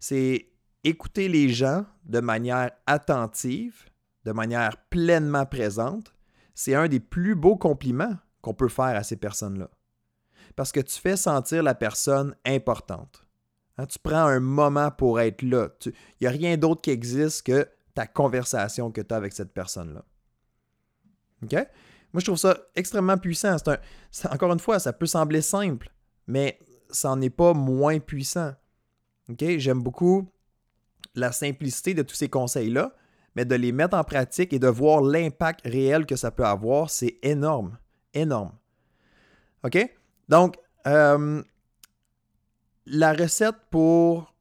C'est 0.00 0.48
écouter 0.84 1.28
les 1.28 1.48
gens 1.48 1.86
de 2.04 2.20
manière 2.20 2.70
attentive, 2.86 3.86
de 4.26 4.32
manière 4.32 4.76
pleinement 4.90 5.46
présente, 5.46 6.12
c'est 6.54 6.74
un 6.74 6.88
des 6.88 7.00
plus 7.00 7.36
beaux 7.36 7.56
compliments 7.56 8.16
qu'on 8.42 8.54
peut 8.54 8.68
faire 8.68 8.96
à 8.96 9.04
ces 9.04 9.16
personnes-là. 9.16 9.70
Parce 10.56 10.72
que 10.72 10.80
tu 10.80 10.98
fais 10.98 11.16
sentir 11.16 11.62
la 11.62 11.74
personne 11.74 12.34
importante. 12.44 13.26
Hein, 13.78 13.86
tu 13.86 13.98
prends 14.00 14.26
un 14.26 14.40
moment 14.40 14.90
pour 14.90 15.20
être 15.20 15.42
là. 15.42 15.68
Il 15.84 15.92
n'y 16.22 16.26
a 16.26 16.30
rien 16.30 16.56
d'autre 16.56 16.80
qui 16.80 16.90
existe 16.90 17.46
que 17.46 17.68
ta 17.94 18.06
conversation 18.06 18.90
que 18.90 19.00
tu 19.00 19.14
as 19.14 19.16
avec 19.16 19.32
cette 19.32 19.52
personne-là. 19.52 20.04
OK? 21.44 21.52
Moi, 21.52 22.20
je 22.20 22.24
trouve 22.24 22.38
ça 22.38 22.56
extrêmement 22.74 23.18
puissant. 23.18 23.56
encore 24.30 24.52
une 24.52 24.58
fois, 24.58 24.80
ça 24.80 24.92
peut 24.92 25.06
sembler 25.06 25.42
simple, 25.42 25.92
mais 26.26 26.58
ça 26.90 27.10
n'en 27.10 27.20
est 27.20 27.30
pas 27.30 27.54
moins 27.54 28.00
puissant. 28.00 28.54
OK? 29.28 29.44
J'aime 29.58 29.82
beaucoup 29.82 30.32
la 31.14 31.30
simplicité 31.30 31.94
de 31.94 32.02
tous 32.02 32.16
ces 32.16 32.28
conseils-là, 32.28 32.94
mais 33.36 33.44
de 33.44 33.54
les 33.54 33.70
mettre 33.70 33.96
en 33.96 34.02
pratique 34.02 34.54
et 34.54 34.58
de 34.58 34.66
voir 34.66 35.02
l'impact 35.02 35.60
réel 35.66 36.06
que 36.06 36.16
ça 36.16 36.30
peut 36.30 36.46
avoir, 36.46 36.88
c'est 36.88 37.18
énorme. 37.22 37.78
Énorme. 38.14 38.52
OK? 39.62 39.78
Donc, 40.28 40.56
euh, 40.86 41.42
la 42.86 43.12
recette 43.12 43.56
pour. 43.70 44.34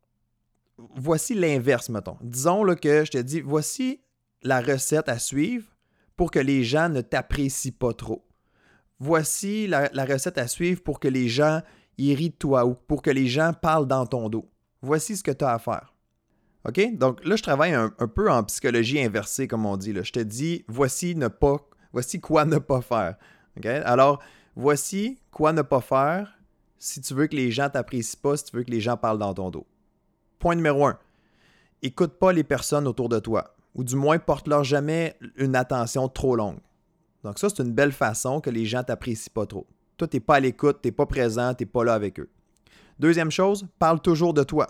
Voici 0.96 1.34
l'inverse, 1.34 1.90
mettons. 1.90 2.18
Disons 2.22 2.64
là, 2.64 2.76
que 2.76 3.06
je 3.06 3.12
te 3.12 3.18
dis 3.18 3.42
voici 3.42 4.02
la 4.42 4.62
recette 4.62 5.10
à 5.10 5.20
suivre 5.20 5.68
pour 6.16 6.32
que 6.32 6.40
les 6.40 6.64
gens 6.64 6.90
ne 6.90 7.02
t'apprécient 7.02 7.72
pas 7.78 7.94
trop. 7.94 8.26
Voici 9.00 9.68
la, 9.68 9.90
la, 9.94 10.06
recette 10.06 10.38
à 10.38 10.48
suivre 10.48 10.82
pour 10.82 11.00
que 11.00 11.08
les 11.08 11.28
gens 11.28 11.62
irritent 11.98 12.40
toi 12.40 12.66
ou 12.66 12.76
pour 12.76 13.02
que 13.02 13.10
les 13.10 13.28
gens 13.28 13.54
parlent 13.54 13.88
dans 13.88 14.06
ton 14.06 14.30
dos. 14.30 14.50
Voici 14.82 15.18
ce 15.18 15.24
que 15.24 15.32
tu 15.32 15.44
as 15.44 15.54
à 15.54 15.60
faire. 15.60 15.95
OK? 16.68 16.98
Donc 16.98 17.24
là, 17.24 17.36
je 17.36 17.44
travaille 17.44 17.74
un, 17.74 17.90
peu 17.90 18.32
en 18.32 18.44
psychologie 18.44 19.00
inversée, 19.02 19.48
comme 19.48 19.66
on 19.66 19.78
dit. 19.78 19.94
Je 19.94 20.12
te 20.12 20.20
dis, 20.20 20.66
voici 20.68 21.16
ne 21.16 21.28
pas, 21.28 21.58
voici 21.94 22.20
quoi 22.20 22.46
ne 22.46 22.58
pas 22.58 22.82
faire. 22.82 23.16
Alors, 23.86 24.22
voici 24.56 25.20
quoi 25.32 25.54
ne 25.54 25.62
pas 25.62 25.82
faire 25.82 26.34
si 26.78 27.02
tu 27.02 27.14
veux 27.14 27.28
que 27.28 27.36
les 27.36 27.52
gens 27.52 27.70
t'apprécient 27.70 28.20
pas, 28.22 28.38
si 28.38 28.46
tu 28.46 28.58
veux 28.58 28.64
que 28.64 28.72
les 28.72 28.82
gens 28.82 28.98
parlent 28.98 29.20
dans 29.20 29.34
ton 29.34 29.50
dos. 29.50 29.66
Point 30.40 30.56
numéro 30.56 30.86
un. 30.86 30.98
Écoute 31.82 32.20
pas 32.20 32.34
les 32.34 32.44
personnes 32.44 32.88
autour 32.88 33.10
de 33.10 33.20
toi. 33.20 33.56
Ou 33.76 33.84
du 33.84 33.96
moins, 33.96 34.20
porte-leur 34.20 34.64
jamais 34.64 35.18
une 35.36 35.56
attention 35.56 36.08
trop 36.08 36.36
longue. 36.36 36.60
Donc 37.24 37.40
ça, 37.40 37.50
c'est 37.50 37.64
une 37.64 37.74
belle 37.74 37.92
façon 37.92 38.42
que 38.42 38.50
les 38.50 38.66
gens 38.66 38.84
t'apprécient 38.84 39.32
pas 39.34 39.46
trop. 39.46 39.68
Toi, 39.98 40.08
tu 40.08 40.18
n'es 40.18 40.22
pas 40.22 40.36
à 40.36 40.39
l'écoute, 40.39 40.80
tu 40.82 40.88
n'es 40.88 40.92
pas 40.92 41.06
présent, 41.06 41.54
tu 41.54 41.63
n'es 41.63 41.70
pas 41.70 41.84
là 41.84 41.94
avec 41.94 42.20
eux. 42.20 42.30
Deuxième 43.00 43.32
chose, 43.32 43.68
parle 43.80 44.01
toujours 44.01 44.34
de 44.34 44.44
toi. 44.44 44.68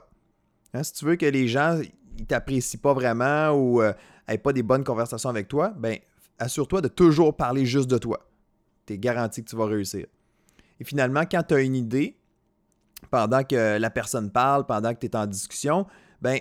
Hein, 0.76 0.84
si 0.84 0.94
tu 0.94 1.06
veux 1.06 1.16
que 1.16 1.26
les 1.26 1.48
gens 1.48 1.80
ne 2.20 2.26
t'apprécient 2.26 2.80
pas 2.82 2.94
vraiment 2.94 3.52
ou 3.52 3.82
n'aient 3.82 3.94
euh, 4.30 4.38
pas 4.38 4.52
des 4.52 4.64
bonnes 4.64 4.84
conversations 4.84 5.30
avec 5.30 5.48
toi, 5.48 5.74
ben 5.78 5.98
assure-toi 6.38 6.82
de 6.82 6.90
toujours 6.90 7.36
parler 7.36 7.66
juste 7.66 7.90
de 7.90 7.98
toi. 7.98 8.28
Tu 8.86 8.94
es 8.94 8.98
garanti 8.98 9.44
que 9.44 9.50
tu 9.50 9.56
vas 9.56 9.68
réussir. 9.68 10.06
Et 10.80 10.84
finalement, 10.84 11.24
quand 11.30 11.44
tu 11.44 11.54
as 11.54 11.62
une 11.62 11.76
idée, 11.76 12.18
pendant 13.10 13.44
que 13.44 13.78
la 13.78 13.90
personne 13.90 14.32
parle, 14.32 14.66
pendant 14.66 14.94
que 14.94 15.00
tu 15.00 15.06
es 15.06 15.16
en 15.16 15.26
discussion, 15.26 15.88
ben 16.22 16.40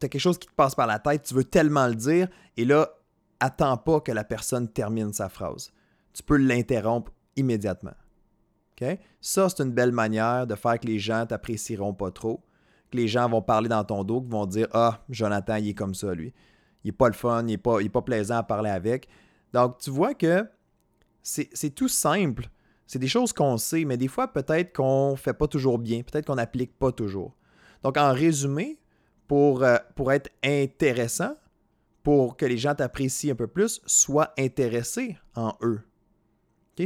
tu 0.00 0.06
as 0.06 0.08
quelque 0.08 0.20
chose 0.20 0.38
qui 0.38 0.48
te 0.48 0.54
passe 0.54 0.74
par 0.74 0.88
la 0.88 0.98
tête, 0.98 1.22
tu 1.22 1.34
veux 1.34 1.44
tellement 1.44 1.86
le 1.86 1.94
dire, 1.94 2.28
et 2.56 2.64
là, 2.64 2.90
attends 3.38 3.76
pas 3.76 4.00
que 4.00 4.10
la 4.10 4.24
personne 4.24 4.68
termine 4.68 5.12
sa 5.12 5.28
phrase. 5.28 5.70
Tu 6.12 6.24
peux 6.24 6.36
l'interrompre 6.36 7.12
immédiatement. 7.36 7.94
Ça, 9.20 9.48
c'est 9.48 9.62
une 9.62 9.72
belle 9.72 9.92
manière 9.92 10.46
de 10.46 10.54
faire 10.54 10.78
que 10.78 10.86
les 10.86 10.98
gens 10.98 11.26
t'apprécieront 11.26 11.94
pas 11.94 12.10
trop 12.10 12.44
que 12.90 12.96
les 12.96 13.08
gens 13.08 13.28
vont 13.28 13.42
parler 13.42 13.68
dans 13.68 13.84
ton 13.84 14.04
dos, 14.04 14.20
qui 14.20 14.30
vont 14.30 14.46
dire 14.46 14.68
Ah, 14.72 15.02
Jonathan, 15.08 15.56
il 15.56 15.68
est 15.68 15.74
comme 15.74 15.94
ça, 15.94 16.14
lui. 16.14 16.32
Il 16.84 16.88
n'est 16.88 16.92
pas 16.92 17.08
le 17.08 17.14
fun, 17.14 17.42
il 17.42 17.46
n'est 17.46 17.88
pas, 17.88 18.02
plaisant 18.02 18.36
à 18.36 18.42
parler 18.42 18.70
avec. 18.70 19.08
Donc, 19.52 19.78
tu 19.78 19.90
vois 19.90 20.14
que 20.14 20.46
c'est 21.22 21.74
tout 21.74 21.88
simple. 21.88 22.48
C'est 22.86 22.98
des 22.98 23.08
choses 23.08 23.32
qu'on 23.32 23.58
sait, 23.58 23.84
mais 23.84 23.96
des 23.96 24.08
fois, 24.08 24.28
peut-être 24.32 24.74
qu'on 24.74 25.10
ne 25.12 25.16
fait 25.16 25.34
pas 25.34 25.46
toujours 25.46 25.78
bien, 25.78 26.02
peut-être 26.02 26.26
qu'on 26.26 26.36
n'applique 26.36 26.78
pas 26.78 26.90
toujours. 26.90 27.36
Donc, 27.82 27.98
en 27.98 28.12
résumé, 28.12 28.78
pour, 29.26 29.62
euh, 29.62 29.76
pour 29.94 30.10
être 30.10 30.30
intéressant, 30.42 31.36
pour 32.02 32.36
que 32.38 32.46
les 32.46 32.56
gens 32.56 32.74
t'apprécient 32.74 33.32
un 33.32 33.36
peu 33.36 33.46
plus, 33.46 33.82
sois 33.84 34.32
intéressé 34.38 35.18
en 35.36 35.52
eux. 35.62 35.82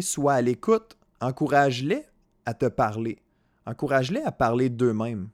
Sois 0.01 0.35
à 0.35 0.43
l'écoute, 0.43 0.97
encourage-les 1.21 2.05
à 2.47 2.55
te 2.55 2.67
parler. 2.67 3.19
Encourage-les 3.67 4.23
à 4.23 4.33
parler 4.33 4.69
d'eux-mêmes. 4.69 5.29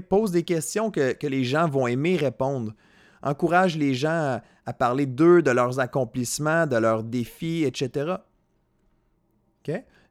Pose 0.00 0.30
des 0.30 0.42
questions 0.42 0.90
que, 0.90 1.26
les 1.26 1.44
gens 1.44 1.68
vont 1.68 1.86
aimer 1.86 2.16
répondre. 2.16 2.74
Encourage 3.22 3.76
les 3.76 3.94
gens 3.94 4.40
à, 4.66 4.72
parler 4.72 5.06
d'eux, 5.06 5.42
de 5.42 5.50
leurs 5.50 5.80
accomplissements, 5.80 6.66
de 6.66 6.76
leurs 6.76 7.04
défis, 7.04 7.64
etc. 7.64 8.16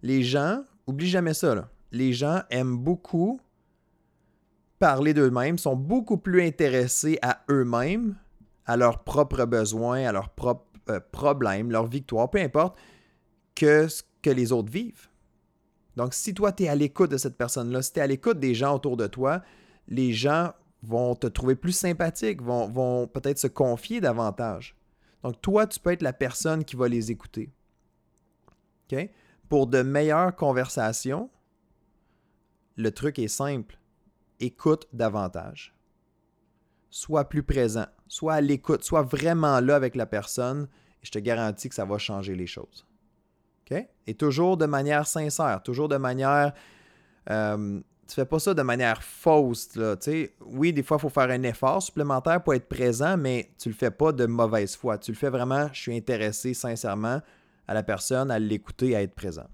Les 0.04 0.24
gens, 0.24 0.64
oublie 0.88 1.10
jamais 1.10 1.34
ça, 1.34 1.70
les 1.92 2.14
gens 2.14 2.42
aiment 2.50 2.78
beaucoup 2.78 3.40
parler 4.80 5.14
d'eux-mêmes, 5.14 5.60
sont 5.60 5.76
beaucoup 5.76 6.18
plus 6.18 6.42
intéressés 6.42 7.20
à 7.22 7.44
eux-mêmes, 7.52 8.16
à 8.66 8.78
leurs 8.78 9.04
propres 9.04 9.46
besoins, 9.46 10.08
à 10.08 10.12
leurs 10.12 10.30
propres 10.30 10.66
euh, 10.90 11.00
problèmes, 11.12 11.70
leurs 11.70 11.86
victoires, 11.86 12.30
peu 12.30 12.40
importe. 12.40 12.78
que 13.54 13.88
ce 13.88 14.02
que 14.24 14.30
les 14.32 14.52
autres 14.52 14.72
vivent. 14.72 15.08
Donc, 15.96 16.14
si 16.14 16.34
toi, 16.34 16.52
tu 16.52 16.64
es 16.64 16.68
à 16.68 16.76
l'écoute 16.76 17.12
de 17.12 17.18
cette 17.18 17.38
personne-là, 17.38 17.82
si 17.82 17.94
tu 17.94 18.00
es 18.00 18.02
à 18.02 18.08
l'écoute 18.08 18.40
des 18.40 18.56
gens 18.56 18.74
autour 18.74 18.98
de 18.98 19.08
toi, 19.08 19.42
les 19.92 20.14
gens 20.14 20.54
vont 20.82 21.14
te 21.16 21.28
trouver 21.28 21.56
plus 21.56 21.74
sympathique, 21.74 22.42
vont, 22.42 23.08
peut-être 23.08 23.38
se 23.38 23.48
confier 23.48 24.02
davantage. 24.02 24.76
Donc, 25.22 25.40
toi, 25.42 25.68
tu 25.68 25.80
peux 25.80 25.92
être 25.92 26.02
la 26.02 26.14
personne 26.14 26.66
qui 26.66 26.76
va 26.76 26.88
les 26.88 27.12
écouter. 27.12 27.52
Pour 29.48 29.68
de 29.68 29.82
meilleures 29.82 30.36
conversations, 30.36 31.30
le 32.78 32.92
truc 32.92 33.20
est 33.20 33.28
simple. 33.28 33.78
Écoute 34.40 34.88
davantage. 34.92 35.76
Sois 36.90 37.30
plus 37.30 37.44
présent. 37.44 37.86
Sois 38.08 38.36
à 38.36 38.42
l'écoute. 38.42 38.84
Sois 38.84 39.04
vraiment 39.04 39.60
là 39.60 39.76
avec 39.76 39.96
la 39.96 40.06
personne. 40.06 40.68
Et 41.02 41.06
je 41.06 41.12
te 41.12 41.20
garantis 41.20 41.70
que 41.70 41.76
ça 41.76 41.86
va 41.86 41.98
changer 41.98 42.36
les 42.36 42.48
choses. 42.48 42.86
Et 44.08 44.16
toujours 44.16 44.58
de 44.58 44.66
manière 44.66 45.08
sincère. 45.08 45.62
Toujours 45.64 45.88
de 45.88 45.98
manière. 45.98 46.54
Euh, 47.30 47.80
tu 48.12 48.16
fais 48.16 48.26
pas 48.26 48.40
ça 48.40 48.54
de 48.54 48.62
manière 48.62 49.02
fausse. 49.02 49.74
Là, 49.78 49.96
oui, 50.42 50.74
des 50.74 50.84
fois, 50.84 50.98
il 50.98 51.00
faut 51.00 51.10
faire 51.10 51.30
un 51.30 51.44
effort 51.44 51.82
supplémentaire 51.82 52.44
pour 52.44 52.54
être 52.54 52.68
présent, 52.68 53.16
mais 53.16 53.52
tu 53.58 53.70
le 53.70 53.76
fais 53.76 53.90
pas 53.90 54.12
de 54.12 54.26
mauvaise 54.26 54.76
foi. 54.76 54.98
Tu 54.98 55.12
le 55.12 55.18
fais 55.18 55.30
vraiment, 55.30 55.70
je 55.72 55.80
suis 55.80 55.96
intéressé 55.96 56.54
sincèrement 56.54 57.22
à 57.70 57.74
la 57.74 57.84
personne, 57.84 58.30
à 58.30 58.38
l'écouter, 58.38 58.98
à 58.98 59.02
être 59.02 59.16
présent. 59.16 59.48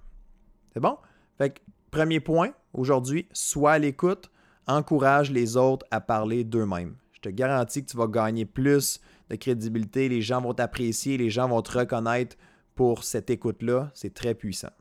C'est 0.74 0.80
bon? 0.80 0.98
Fait 1.38 1.52
que, 1.52 1.60
premier 1.92 2.20
point, 2.20 2.50
aujourd'hui, 2.74 3.28
sois 3.32 3.74
à 3.74 3.78
l'écoute, 3.78 4.32
encourage 4.66 5.30
les 5.30 5.56
autres 5.56 5.86
à 5.92 6.02
parler 6.02 6.44
d'eux-mêmes. 6.44 6.96
Je 7.12 7.20
te 7.20 7.30
garantis 7.30 7.86
que 7.86 7.92
tu 7.92 7.98
vas 7.98 8.08
gagner 8.08 8.46
plus 8.46 9.00
de 9.30 9.36
crédibilité, 9.36 10.10
les 10.10 10.24
gens 10.24 10.42
vont 10.42 10.56
t'apprécier, 10.56 11.18
les 11.18 11.30
gens 11.30 11.48
vont 11.48 11.62
te 11.62 11.78
reconnaître 11.78 12.36
pour 12.74 13.04
cette 13.04 13.30
écoute-là. 13.30 13.92
C'est 13.94 14.16
très 14.16 14.34
puissant. 14.34 14.72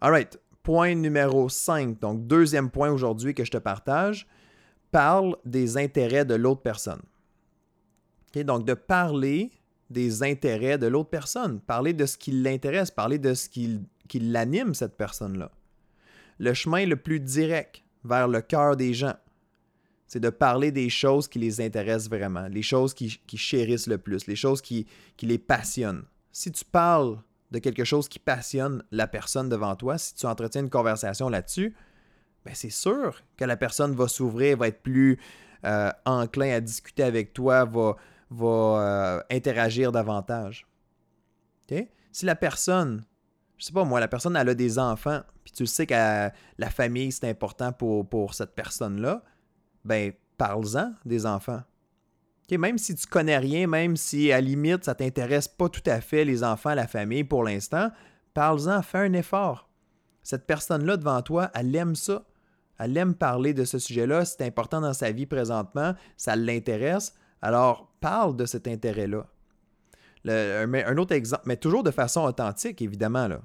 All 0.00 0.12
right. 0.12 0.38
Point 0.68 0.96
numéro 0.96 1.48
5. 1.48 1.98
Donc, 1.98 2.26
deuxième 2.26 2.68
point 2.68 2.90
aujourd'hui 2.90 3.32
que 3.32 3.42
je 3.42 3.50
te 3.50 3.56
partage. 3.56 4.26
Parle 4.90 5.34
des 5.46 5.78
intérêts 5.78 6.26
de 6.26 6.34
l'autre 6.34 6.60
personne. 6.60 7.00
Donc, 8.34 8.66
de 8.66 8.74
parler 8.74 9.50
des 9.88 10.22
intérêts 10.22 10.76
de 10.76 10.86
l'autre 10.86 11.08
personne. 11.08 11.58
Parler 11.60 11.94
de 11.94 12.04
ce 12.04 12.18
qui 12.18 12.32
l'intéresse, 12.32 12.90
parler 12.90 13.18
de 13.18 13.32
ce 13.32 13.48
qui, 13.48 13.80
l'anime, 14.20 14.74
cette 14.74 14.98
personne-là. 14.98 15.50
Le 16.38 16.52
chemin 16.52 16.84
le 16.84 16.96
plus 16.96 17.20
direct 17.20 17.82
vers 18.04 18.28
le 18.28 18.42
cœur 18.42 18.76
des 18.76 18.92
gens, 18.92 19.16
c'est 20.06 20.20
de 20.20 20.28
parler 20.28 20.70
des 20.70 20.90
choses 20.90 21.28
qui 21.28 21.38
les 21.38 21.62
intéressent 21.62 22.10
vraiment, 22.10 22.46
les 22.46 22.60
choses 22.60 22.92
qui, 22.92 23.18
chérissent 23.36 23.86
le 23.86 23.96
plus, 23.96 24.26
les 24.26 24.36
choses 24.36 24.60
qui, 24.60 24.86
qui 25.16 25.24
les 25.24 25.38
passionnent. 25.38 26.04
Si 26.30 26.52
tu 26.52 26.66
parles 26.66 27.16
de 27.50 27.58
quelque 27.58 27.84
chose 27.84 28.08
qui 28.08 28.18
passionne 28.18 28.82
la 28.90 29.06
personne 29.06 29.48
devant 29.48 29.74
toi, 29.76 29.98
si 29.98 30.14
tu 30.14 30.26
entretiens 30.26 30.62
une 30.62 30.70
conversation 30.70 31.28
là-dessus, 31.28 31.74
ben 32.44 32.54
c'est 32.54 32.70
sûr 32.70 33.22
que 33.36 33.44
la 33.44 33.56
personne 33.56 33.94
va 33.94 34.08
s'ouvrir, 34.08 34.58
va 34.58 34.68
être 34.68 34.82
plus 34.82 35.18
euh, 35.64 35.90
enclin 36.04 36.54
à 36.54 36.60
discuter 36.60 37.02
avec 37.02 37.32
toi, 37.32 37.64
va, 37.64 37.96
va 38.30 38.46
euh, 38.46 39.22
interagir 39.30 39.92
davantage. 39.92 40.66
Si 42.10 42.24
la 42.24 42.34
personne, 42.34 43.04
je 43.58 43.66
sais 43.66 43.72
pas 43.72 43.84
moi, 43.84 44.00
la 44.00 44.08
personne 44.08 44.34
a 44.36 44.54
des 44.54 44.78
enfants, 44.78 45.20
puis 45.44 45.52
tu 45.52 45.66
sais 45.66 45.86
que 45.86 45.94
la 45.94 46.70
famille 46.70 47.12
c'est 47.12 47.28
important 47.28 47.72
pour, 47.72 48.08
pour 48.08 48.34
cette 48.34 48.54
personne-là, 48.54 49.22
ben 49.84 50.12
parle-en 50.36 50.94
des 51.04 51.26
enfants 51.26 51.62
même 52.56 52.78
si 52.78 52.94
tu 52.94 53.06
connais 53.06 53.36
rien, 53.36 53.66
même 53.66 53.96
si 53.96 54.32
à 54.32 54.40
limite 54.40 54.84
ça 54.84 54.94
t'intéresse 54.94 55.48
pas 55.48 55.68
tout 55.68 55.82
à 55.86 56.00
fait 56.00 56.24
les 56.24 56.42
enfants, 56.42 56.74
la 56.74 56.86
famille 56.86 57.24
pour 57.24 57.44
l'instant, 57.44 57.90
parle-en, 58.32 58.80
fais 58.82 58.98
un 58.98 59.12
effort. 59.12 59.68
Cette 60.22 60.46
personne-là 60.46 60.96
devant 60.96 61.20
toi, 61.22 61.50
elle 61.54 61.74
aime 61.76 61.94
ça. 61.94 62.24
Elle 62.78 62.96
aime 62.96 63.14
parler 63.14 63.54
de 63.54 63.64
ce 63.64 63.78
sujet-là, 63.78 64.24
c'est 64.24 64.42
important 64.42 64.80
dans 64.80 64.92
sa 64.92 65.10
vie 65.10 65.26
présentement, 65.26 65.94
ça 66.16 66.36
l'intéresse. 66.36 67.14
Alors, 67.42 67.92
parle 68.00 68.36
de 68.36 68.46
cet 68.46 68.68
intérêt-là. 68.68 69.26
Un, 70.26 70.96
autre 70.98 71.14
exemple, 71.14 71.42
mais 71.46 71.56
toujours 71.56 71.82
de 71.82 71.90
façon 71.90 72.22
authentique, 72.22 72.82
évidemment. 72.82 73.26
Là. 73.26 73.40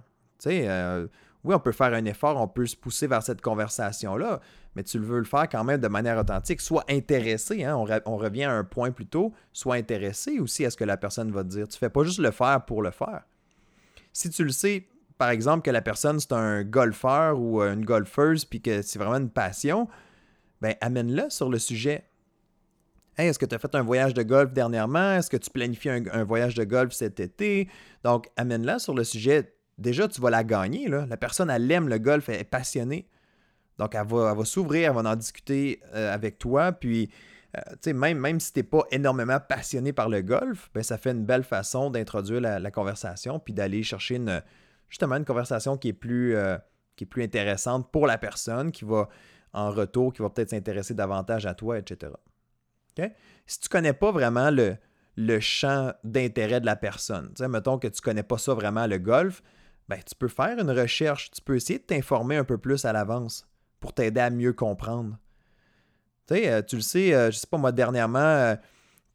Euh, 0.47 1.07
oui, 1.43 1.53
on 1.53 1.59
peut 1.59 1.73
faire 1.73 1.93
un 1.93 2.05
effort, 2.05 2.39
on 2.39 2.47
peut 2.47 2.65
se 2.65 2.75
pousser 2.75 3.05
vers 3.05 3.21
cette 3.21 3.41
conversation-là, 3.41 4.39
mais 4.75 4.83
tu 4.83 4.97
veux 4.97 5.19
le 5.19 5.25
faire 5.25 5.49
quand 5.49 5.63
même 5.65 5.81
de 5.81 5.87
manière 5.89 6.17
authentique. 6.17 6.61
Sois 6.61 6.85
intéressé, 6.89 7.65
hein, 7.65 7.75
on, 8.05 8.17
revient 8.17 8.45
à 8.45 8.53
un 8.53 8.63
point 8.63 8.91
plus 8.91 9.05
tôt, 9.05 9.33
sois 9.51 9.75
intéressé 9.75 10.39
aussi 10.39 10.65
à 10.65 10.69
ce 10.69 10.77
que 10.77 10.85
la 10.85 10.95
personne 10.95 11.31
va 11.31 11.43
te 11.43 11.49
dire. 11.49 11.67
Tu 11.67 11.75
ne 11.75 11.79
fais 11.79 11.89
pas 11.89 12.03
juste 12.03 12.19
le 12.19 12.31
faire 12.31 12.63
pour 12.65 12.81
le 12.81 12.91
faire. 12.91 13.23
Si 14.13 14.29
tu 14.29 14.45
le 14.45 14.51
sais, 14.51 14.87
par 15.17 15.31
exemple, 15.31 15.63
que 15.63 15.71
la 15.71 15.81
personne, 15.81 16.19
c'est 16.19 16.31
un 16.31 16.63
golfeur 16.63 17.37
ou 17.37 17.61
une 17.61 17.83
golfeuse, 17.83 18.45
puis 18.45 18.61
que 18.61 18.81
c'est 18.81 18.97
vraiment 18.97 19.17
une 19.17 19.29
passion, 19.29 19.89
ben 20.61 20.75
amène-le 20.79 21.29
sur 21.29 21.49
le 21.49 21.59
sujet. 21.59 22.05
Hey, 23.17 23.27
est-ce 23.27 23.37
que 23.37 23.45
tu 23.45 23.53
as 23.53 23.59
fait 23.59 23.75
un 23.75 23.83
voyage 23.83 24.13
de 24.13 24.23
golf 24.23 24.53
dernièrement? 24.53 25.17
Est-ce 25.17 25.29
que 25.29 25.37
tu 25.37 25.49
planifies 25.49 25.89
un 25.89 26.23
voyage 26.23 26.55
de 26.55 26.63
golf 26.63 26.93
cet 26.93 27.19
été? 27.19 27.67
Donc, 28.03 28.29
amène-la 28.37 28.79
sur 28.79 28.95
le 28.95 29.03
sujet 29.03 29.52
déjà, 29.77 30.07
tu 30.07 30.21
vas 30.21 30.29
la 30.29 30.43
gagner. 30.43 30.87
La 30.87 31.17
personne, 31.17 31.49
elle 31.49 31.69
aime 31.71 31.89
le 31.89 31.97
golf, 31.97 32.29
elle 32.29 32.41
est 32.41 32.43
passionnée. 32.43 33.07
Donc, 33.79 33.95
elle 33.95 34.05
va, 34.07 34.45
s'ouvrir, 34.45 34.89
elle 34.89 35.03
va 35.03 35.11
en 35.11 35.15
discuter 35.15 35.81
euh, 35.93 36.13
avec 36.13 36.37
toi. 36.37 36.71
Puis, 36.71 37.09
euh, 37.57 37.93
même, 37.93 38.19
même 38.19 38.39
si 38.39 38.53
tu 38.53 38.59
n'es 38.59 38.63
pas 38.63 38.83
énormément 38.91 39.39
passionné 39.39 39.93
par 39.93 40.09
le 40.09 40.21
golf, 40.21 40.69
ben, 40.73 40.83
ça 40.83 40.97
fait 40.97 41.11
une 41.11 41.25
belle 41.25 41.43
façon 41.43 41.89
d'introduire 41.89 42.41
la, 42.41 42.71
conversation 42.71 43.39
puis 43.39 43.53
d'aller 43.53 43.83
chercher 43.83 44.21
justement 44.89 45.15
une 45.15 45.25
conversation 45.25 45.77
qui 45.77 45.89
est, 45.89 45.93
plus, 45.93 46.35
euh, 46.35 46.57
qui 46.95 47.03
est 47.03 47.07
plus 47.07 47.23
intéressante 47.23 47.91
pour 47.91 48.05
la 48.05 48.17
personne, 48.17 48.71
qui 48.71 48.85
va 48.85 49.09
en 49.53 49.71
retour, 49.71 50.13
qui 50.13 50.21
va 50.21 50.29
peut-être 50.29 50.49
s'intéresser 50.49 50.93
davantage 50.93 51.45
à 51.45 51.53
toi, 51.53 51.77
etc. 51.77 52.11
Si 53.45 53.59
tu 53.59 53.67
ne 53.67 53.69
connais 53.69 53.93
pas 53.93 54.11
vraiment 54.11 54.51
le, 54.51 54.77
le 55.15 55.39
champ 55.39 55.93
d'intérêt 56.03 56.59
de 56.59 56.65
la 56.65 56.75
personne, 56.75 57.33
mettons 57.49 57.79
que 57.79 57.87
tu 57.87 57.99
ne 57.99 58.03
connais 58.03 58.23
pas 58.23 58.37
ça 58.37 58.53
vraiment, 58.53 58.87
le 58.87 58.97
golf, 58.97 59.41
ben, 59.89 59.99
tu 60.05 60.15
peux 60.15 60.27
faire 60.27 60.57
une 60.57 60.71
recherche, 60.71 61.31
tu 61.31 61.41
peux 61.41 61.55
essayer 61.55 61.79
de 61.79 61.83
t'informer 61.83 62.37
un 62.37 62.43
peu 62.43 62.57
plus 62.57 62.85
à 62.85 62.93
l'avance 62.93 63.47
pour 63.79 63.93
t'aider 63.93 64.21
à 64.21 64.29
mieux 64.29 64.53
comprendre. 64.53 65.17
Tu 66.27 66.35
sais, 66.35 66.49
euh, 66.49 66.61
tu 66.61 66.77
le 66.77 66.81
sais, 66.81 67.13
euh, 67.13 67.31
je 67.31 67.37
sais 67.37 67.47
pas 67.47 67.57
moi, 67.57 67.71
dernièrement, 67.71 68.19
euh, 68.19 68.55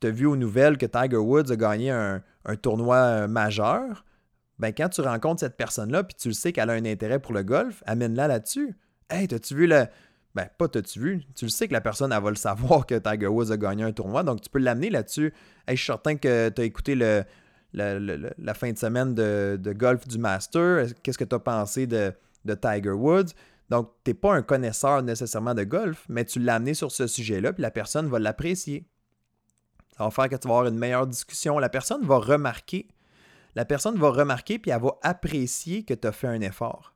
tu 0.00 0.08
as 0.08 0.10
vu 0.10 0.26
aux 0.26 0.36
nouvelles 0.36 0.76
que 0.76 0.84
Tiger 0.84 1.16
Woods 1.16 1.50
a 1.50 1.56
gagné 1.56 1.90
un, 1.90 2.22
tournoi 2.62 3.28
majeur. 3.28 4.04
Ben, 4.58 4.72
quand 4.72 4.88
tu 4.88 5.02
rencontres 5.02 5.40
cette 5.40 5.56
personne-là, 5.56 6.02
puis 6.04 6.16
tu 6.18 6.28
le 6.28 6.34
sais 6.34 6.52
qu'elle 6.52 6.70
a 6.70 6.72
un 6.72 6.84
intérêt 6.84 7.18
pour 7.18 7.34
le 7.34 7.42
golf, 7.42 7.82
amène-la 7.86 8.26
là-dessus. 8.26 8.74
Hey, 9.10 9.28
t'as-tu 9.28 9.54
vu 9.54 9.66
le. 9.66 9.86
Ben, 10.34 10.48
pas 10.56 10.68
t'as-tu 10.68 11.00
vu. 11.00 11.24
Tu 11.34 11.44
le 11.44 11.50
sais 11.50 11.68
que 11.68 11.74
la 11.74 11.80
personne, 11.80 12.10
elle 12.12 12.22
va 12.22 12.30
le 12.30 12.36
savoir 12.36 12.86
que 12.86 12.94
Tiger 12.94 13.26
Woods 13.26 13.52
a 13.52 13.56
gagné 13.56 13.84
un 13.84 13.92
tournoi, 13.92 14.22
donc 14.22 14.40
tu 14.40 14.48
peux 14.48 14.58
l'amener 14.58 14.88
là-dessus. 14.88 15.34
Hey, 15.66 15.76
je 15.76 15.82
suis 15.82 15.86
certain 15.92 16.16
que 16.16 16.48
tu 16.48 16.60
as 16.60 16.64
écouté 16.64 16.94
le, 16.94 17.24
la, 17.72 18.54
fin 18.54 18.72
de 18.72 18.78
semaine 18.78 19.14
de, 19.14 19.72
golf 19.76 20.06
du 20.06 20.18
Master. 20.18 20.86
Qu'est-ce 21.02 21.18
que 21.18 21.24
tu 21.24 21.34
as 21.34 21.40
pensé 21.40 21.86
de, 21.86 22.12
Tiger 22.44 22.90
Woods? 22.90 23.32
Donc, 23.68 23.92
tu 24.02 24.10
n'es 24.10 24.14
pas 24.14 24.34
un 24.34 24.42
connaisseur 24.42 25.02
nécessairement 25.02 25.54
de 25.54 25.64
golf, 25.64 26.06
mais 26.08 26.24
tu 26.24 26.40
l'as 26.40 26.54
amené 26.54 26.72
sur 26.72 26.90
ce 26.90 27.06
sujet-là, 27.06 27.52
puis 27.52 27.62
la 27.62 27.70
personne 27.70 28.08
va 28.08 28.18
l'apprécier. 28.18 28.88
Ça 29.96 30.04
va 30.04 30.10
faire 30.10 30.28
que 30.28 30.36
tu 30.36 30.48
vas 30.48 30.54
avoir 30.54 30.68
une 30.68 30.78
meilleure 30.78 31.06
discussion. 31.06 31.58
La 31.58 31.68
personne 31.68 32.04
va 32.06 32.18
remarquer. 32.18 32.88
La 33.54 33.64
personne 33.64 33.98
va 33.98 34.10
remarquer, 34.10 34.58
puis 34.58 34.70
elle 34.70 34.80
va 34.80 34.96
apprécier 35.02 35.84
que 35.84 35.92
tu 35.92 36.06
as 36.06 36.12
fait 36.12 36.28
un 36.28 36.40
effort. 36.40 36.94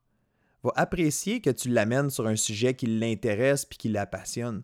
Va 0.63 0.73
apprécier 0.77 1.41
que 1.41 1.51
tu 1.51 1.69
l'amènes 1.69 2.09
sur 2.09 2.27
un 2.27 2.37
sujet 2.37 2.75
qui 2.75 2.87
l'intéresse 2.87 3.65
puis 3.65 3.77
qui 3.77 3.89
la 3.89 4.07
passionne. 4.07 4.63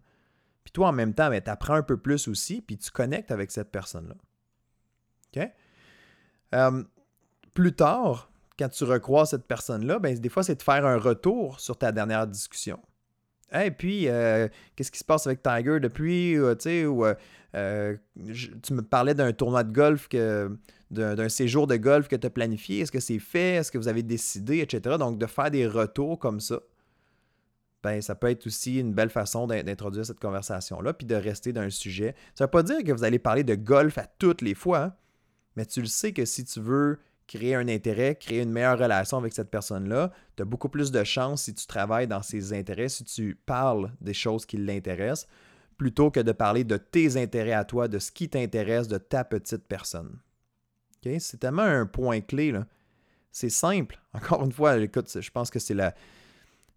Puis 0.62 0.72
toi, 0.72 0.88
en 0.88 0.92
même 0.92 1.14
temps, 1.14 1.28
ben, 1.28 1.42
tu 1.42 1.50
apprends 1.50 1.74
un 1.74 1.82
peu 1.82 1.96
plus 1.96 2.28
aussi, 2.28 2.62
puis 2.62 2.78
tu 2.78 2.90
connectes 2.90 3.32
avec 3.32 3.50
cette 3.50 3.70
personne-là. 3.70 4.14
OK? 5.34 5.50
Euh, 6.54 6.82
plus 7.54 7.72
tard, 7.72 8.30
quand 8.58 8.68
tu 8.68 8.84
recroises 8.84 9.30
cette 9.30 9.46
personne-là, 9.46 9.98
ben, 9.98 10.18
des 10.18 10.28
fois, 10.28 10.42
c'est 10.42 10.56
de 10.56 10.62
faire 10.62 10.84
un 10.86 10.98
retour 10.98 11.60
sur 11.60 11.76
ta 11.76 11.92
dernière 11.92 12.26
discussion. 12.26 12.78
Et 13.52 13.70
puis, 13.70 14.08
euh, 14.08 14.48
qu'est-ce 14.76 14.90
qui 14.90 14.98
se 14.98 15.04
passe 15.04 15.26
avec 15.26 15.42
Tiger 15.42 15.80
depuis, 15.80 16.36
euh, 16.36 16.54
tu 16.54 16.62
sais, 16.64 16.86
ou 16.86 17.04
tu 17.54 18.72
me 18.74 18.82
parlais 18.82 19.14
d'un 19.14 19.32
tournoi 19.32 19.64
de 19.64 19.72
golf, 19.72 20.08
d'un 20.90 21.28
séjour 21.28 21.66
de 21.66 21.76
golf 21.76 22.08
que 22.08 22.16
tu 22.16 22.26
as 22.26 22.30
planifié. 22.30 22.80
Est-ce 22.80 22.92
que 22.92 23.00
c'est 23.00 23.18
fait? 23.18 23.54
Est-ce 23.54 23.72
que 23.72 23.78
vous 23.78 23.88
avez 23.88 24.02
décidé, 24.02 24.58
etc. 24.58 24.96
Donc, 24.98 25.18
de 25.18 25.26
faire 25.26 25.50
des 25.50 25.66
retours 25.66 26.18
comme 26.18 26.40
ça, 26.40 26.60
ben, 27.82 28.02
ça 28.02 28.14
peut 28.14 28.28
être 28.28 28.46
aussi 28.46 28.80
une 28.80 28.92
belle 28.92 29.08
façon 29.08 29.46
d'introduire 29.46 30.04
cette 30.04 30.20
conversation-là, 30.20 30.92
puis 30.92 31.06
de 31.06 31.14
rester 31.14 31.52
dans 31.52 31.62
un 31.62 31.70
sujet. 31.70 32.14
Ça 32.34 32.44
ne 32.44 32.46
veut 32.46 32.50
pas 32.50 32.62
dire 32.62 32.82
que 32.84 32.92
vous 32.92 33.04
allez 33.04 33.18
parler 33.18 33.44
de 33.44 33.54
golf 33.54 33.96
à 33.98 34.06
toutes 34.18 34.42
les 34.42 34.54
fois. 34.54 34.78
Hein 34.78 34.94
mais 35.56 35.66
tu 35.66 35.80
le 35.80 35.86
sais 35.86 36.12
que 36.12 36.24
si 36.24 36.44
tu 36.44 36.60
veux 36.60 36.98
créer 37.26 37.54
un 37.54 37.68
intérêt, 37.68 38.16
créer 38.16 38.42
une 38.42 38.50
meilleure 38.50 38.78
relation 38.78 39.18
avec 39.18 39.32
cette 39.32 39.50
personne-là, 39.50 40.12
tu 40.36 40.42
as 40.42 40.46
beaucoup 40.46 40.68
plus 40.68 40.90
de 40.90 41.04
chances 41.04 41.42
si 41.42 41.54
tu 41.54 41.66
travailles 41.66 42.06
dans 42.06 42.22
ses 42.22 42.52
intérêts, 42.52 42.88
si 42.88 43.04
tu 43.04 43.38
parles 43.46 43.92
des 44.00 44.14
choses 44.14 44.46
qui 44.46 44.56
l'intéressent, 44.56 45.28
plutôt 45.76 46.10
que 46.10 46.20
de 46.20 46.32
parler 46.32 46.64
de 46.64 46.76
tes 46.76 47.16
intérêts 47.16 47.52
à 47.52 47.64
toi, 47.64 47.86
de 47.86 47.98
ce 47.98 48.10
qui 48.10 48.28
t'intéresse, 48.28 48.88
de 48.88 48.98
ta 48.98 49.24
petite 49.24 49.66
personne. 49.68 50.18
C'est 51.18 51.38
tellement 51.38 51.62
un 51.62 51.86
point 51.86 52.20
clé. 52.20 52.50
Là. 52.50 52.66
C'est 53.30 53.50
simple. 53.50 54.00
Encore 54.12 54.44
une 54.44 54.52
fois, 54.52 54.76
écoute, 54.78 55.20
je 55.20 55.30
pense 55.30 55.50
que 55.50 55.58
c'est 55.58 55.74
la, 55.74 55.94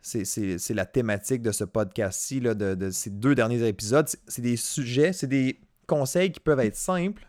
c'est 0.01 0.73
la 0.73 0.85
thématique 0.85 1.41
de 1.41 1.51
ce 1.51 1.63
podcast-ci, 1.63 2.39
de, 2.39 2.53
de, 2.53 2.91
ces 2.91 3.09
deux 3.09 3.35
derniers 3.35 3.67
épisodes. 3.67 4.07
C'est 4.27 4.41
des 4.41 4.57
sujets, 4.57 5.13
c'est 5.13 5.27
des 5.27 5.59
conseils 5.87 6.31
qui 6.31 6.39
peuvent 6.39 6.59
être 6.59 6.75
simples, 6.75 7.27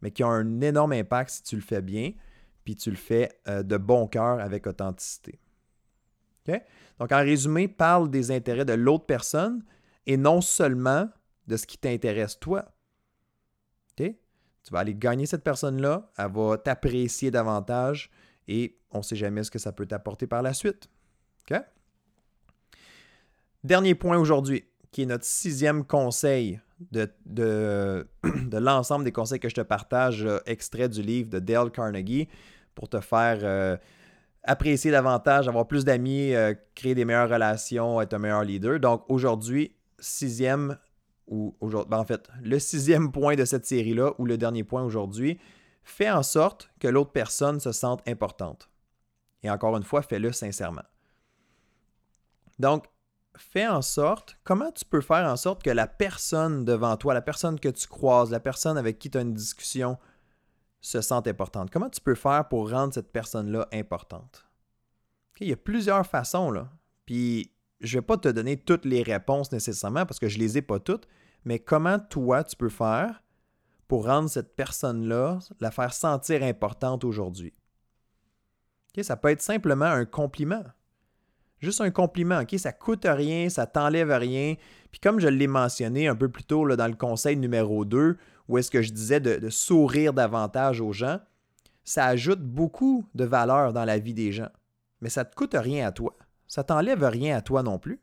mais 0.00 0.10
qui 0.10 0.24
ont 0.24 0.30
un 0.30 0.60
énorme 0.60 0.92
impact 0.92 1.30
si 1.30 1.42
tu 1.42 1.56
le 1.56 1.62
fais 1.62 1.82
bien, 1.82 2.12
puis 2.64 2.76
tu 2.76 2.90
le 2.90 2.96
fais 2.96 3.30
euh, 3.48 3.62
de 3.62 3.76
bon 3.76 4.06
cœur 4.06 4.40
avec 4.40 4.66
authenticité. 4.66 5.38
Donc, 6.98 7.12
en 7.12 7.18
résumé, 7.18 7.68
parle 7.68 8.10
des 8.10 8.32
intérêts 8.32 8.64
de 8.64 8.72
l'autre 8.72 9.06
personne 9.06 9.64
et 10.06 10.16
non 10.16 10.40
seulement 10.40 11.08
de 11.46 11.56
ce 11.56 11.64
qui 11.64 11.78
t'intéresse 11.78 12.40
toi. 12.40 12.74
Tu 14.62 14.72
vas 14.72 14.80
aller 14.80 14.94
gagner 14.94 15.26
cette 15.26 15.42
personne-là, 15.42 16.10
elle 16.18 16.30
va 16.32 16.58
t'apprécier 16.58 17.30
davantage 17.30 18.10
et 18.46 18.78
on 18.90 18.98
ne 18.98 19.02
sait 19.02 19.16
jamais 19.16 19.42
ce 19.42 19.50
que 19.50 19.58
ça 19.58 19.72
peut 19.72 19.86
t'apporter 19.86 20.26
par 20.26 20.42
la 20.42 20.52
suite. 20.52 20.88
Dernier 23.62 23.94
point 23.94 24.16
aujourd'hui, 24.16 24.64
qui 24.90 25.02
est 25.02 25.06
notre 25.06 25.24
sixième 25.24 25.84
conseil 25.84 26.60
de, 26.90 27.10
de, 27.26 28.58
l'ensemble 28.58 29.04
des 29.04 29.12
conseils 29.12 29.40
que 29.40 29.48
je 29.48 29.54
te 29.54 29.60
partage, 29.60 30.26
extrait 30.46 30.88
du 30.88 31.02
livre 31.02 31.30
de 31.30 31.38
Dale 31.38 31.70
Carnegie, 31.70 32.28
pour 32.74 32.88
te 32.88 33.00
faire 33.00 33.40
euh, 33.42 33.76
apprécier 34.42 34.90
davantage, 34.90 35.48
avoir 35.48 35.66
plus 35.66 35.84
d'amis, 35.84 36.34
euh, 36.34 36.54
créer 36.74 36.94
des 36.94 37.04
meilleures 37.04 37.28
relations, 37.28 38.00
être 38.00 38.14
un 38.14 38.18
meilleur 38.18 38.42
leader. 38.42 38.80
Donc 38.80 39.04
aujourd'hui, 39.08 39.76
sixième, 39.98 40.78
ou 41.26 41.54
aujourd'hui, 41.60 41.90
ben, 41.90 41.98
en 41.98 42.04
fait, 42.04 42.28
le 42.42 42.58
sixième 42.58 43.12
point 43.12 43.36
de 43.36 43.44
cette 43.44 43.66
série-là, 43.66 44.12
ou 44.18 44.24
le 44.24 44.38
dernier 44.38 44.64
point 44.64 44.82
aujourd'hui, 44.82 45.38
fais 45.82 46.10
en 46.10 46.22
sorte 46.22 46.70
que 46.78 46.88
l'autre 46.88 47.12
personne 47.12 47.60
se 47.60 47.72
sente 47.72 48.06
importante. 48.08 48.68
Et 49.42 49.50
encore 49.50 49.76
une 49.76 49.82
fois, 49.82 50.02
fais-le 50.02 50.32
sincèrement. 50.32 50.84
Donc, 52.58 52.84
fais 53.42 53.66
en 53.66 53.82
sorte, 53.82 54.38
comment 54.44 54.70
tu 54.72 54.84
peux 54.84 55.00
faire 55.00 55.26
en 55.26 55.36
sorte 55.36 55.62
que 55.62 55.70
la 55.70 55.86
personne 55.86 56.64
devant 56.64 56.96
toi, 56.96 57.14
la 57.14 57.22
personne 57.22 57.58
que 57.58 57.68
tu 57.68 57.86
croises, 57.86 58.30
la 58.30 58.40
personne 58.40 58.78
avec 58.78 58.98
qui 58.98 59.10
tu 59.10 59.18
as 59.18 59.22
une 59.22 59.34
discussion, 59.34 59.98
se 60.80 61.00
sente 61.00 61.26
importante? 61.26 61.70
Comment 61.70 61.90
tu 61.90 62.00
peux 62.00 62.14
faire 62.14 62.48
pour 62.48 62.70
rendre 62.70 62.94
cette 62.94 63.12
personne-là 63.12 63.68
importante? 63.72 64.46
il 65.40 65.48
y 65.48 65.52
a 65.52 65.56
plusieurs 65.56 66.06
façons, 66.06 66.50
là. 66.50 66.68
Puis, 67.06 67.50
je 67.80 67.96
ne 67.96 68.00
vais 68.00 68.06
pas 68.06 68.18
te 68.18 68.28
donner 68.28 68.58
toutes 68.58 68.84
les 68.84 69.02
réponses 69.02 69.52
nécessairement 69.52 70.04
parce 70.04 70.18
que 70.18 70.28
je 70.28 70.36
ne 70.36 70.42
les 70.42 70.58
ai 70.58 70.62
pas 70.62 70.78
toutes, 70.78 71.08
mais 71.44 71.58
comment 71.58 71.98
toi, 71.98 72.44
tu 72.44 72.56
peux 72.56 72.68
faire 72.68 73.22
pour 73.88 74.06
rendre 74.06 74.28
cette 74.28 74.54
personne-là, 74.54 75.38
la 75.60 75.70
faire 75.70 75.92
sentir 75.92 76.42
importante 76.42 77.04
aujourd'hui? 77.04 77.54
ça 79.02 79.16
peut 79.16 79.28
être 79.28 79.40
simplement 79.40 79.86
un 79.86 80.04
compliment. 80.04 80.64
Juste 81.60 81.82
un 81.82 81.90
compliment, 81.90 82.40
OK? 82.40 82.58
Ça 82.58 82.72
coûte 82.72 83.04
rien, 83.04 83.48
ça 83.48 83.66
t'enlève 83.66 84.10
rien. 84.10 84.54
Puis 84.90 85.00
comme 85.00 85.20
je 85.20 85.28
l'ai 85.28 85.46
mentionné 85.46 86.08
un 86.08 86.16
peu 86.16 86.28
plus 86.28 86.44
tôt 86.44 86.66
dans 86.74 86.86
le 86.86 86.96
conseil 86.96 87.36
numéro 87.36 87.84
2, 87.84 88.16
où 88.48 88.58
est-ce 88.58 88.70
que 88.70 88.82
je 88.82 88.92
disais 88.92 89.20
de, 89.20 89.48
sourire 89.50 90.12
davantage 90.12 90.80
aux 90.80 90.92
gens, 90.92 91.20
ça 91.84 92.06
ajoute 92.06 92.40
beaucoup 92.40 93.06
de 93.14 93.24
valeur 93.24 93.72
dans 93.72 93.84
la 93.84 93.98
vie 93.98 94.14
des 94.14 94.32
gens. 94.32 94.48
Mais 95.00 95.10
ça 95.10 95.24
ne 95.24 95.28
te 95.28 95.34
coûte 95.34 95.54
rien 95.54 95.86
à 95.86 95.92
toi. 95.92 96.16
Ça 96.48 96.64
t'enlève 96.64 97.04
rien 97.04 97.36
à 97.36 97.42
toi 97.42 97.62
non 97.62 97.78
plus. 97.78 98.00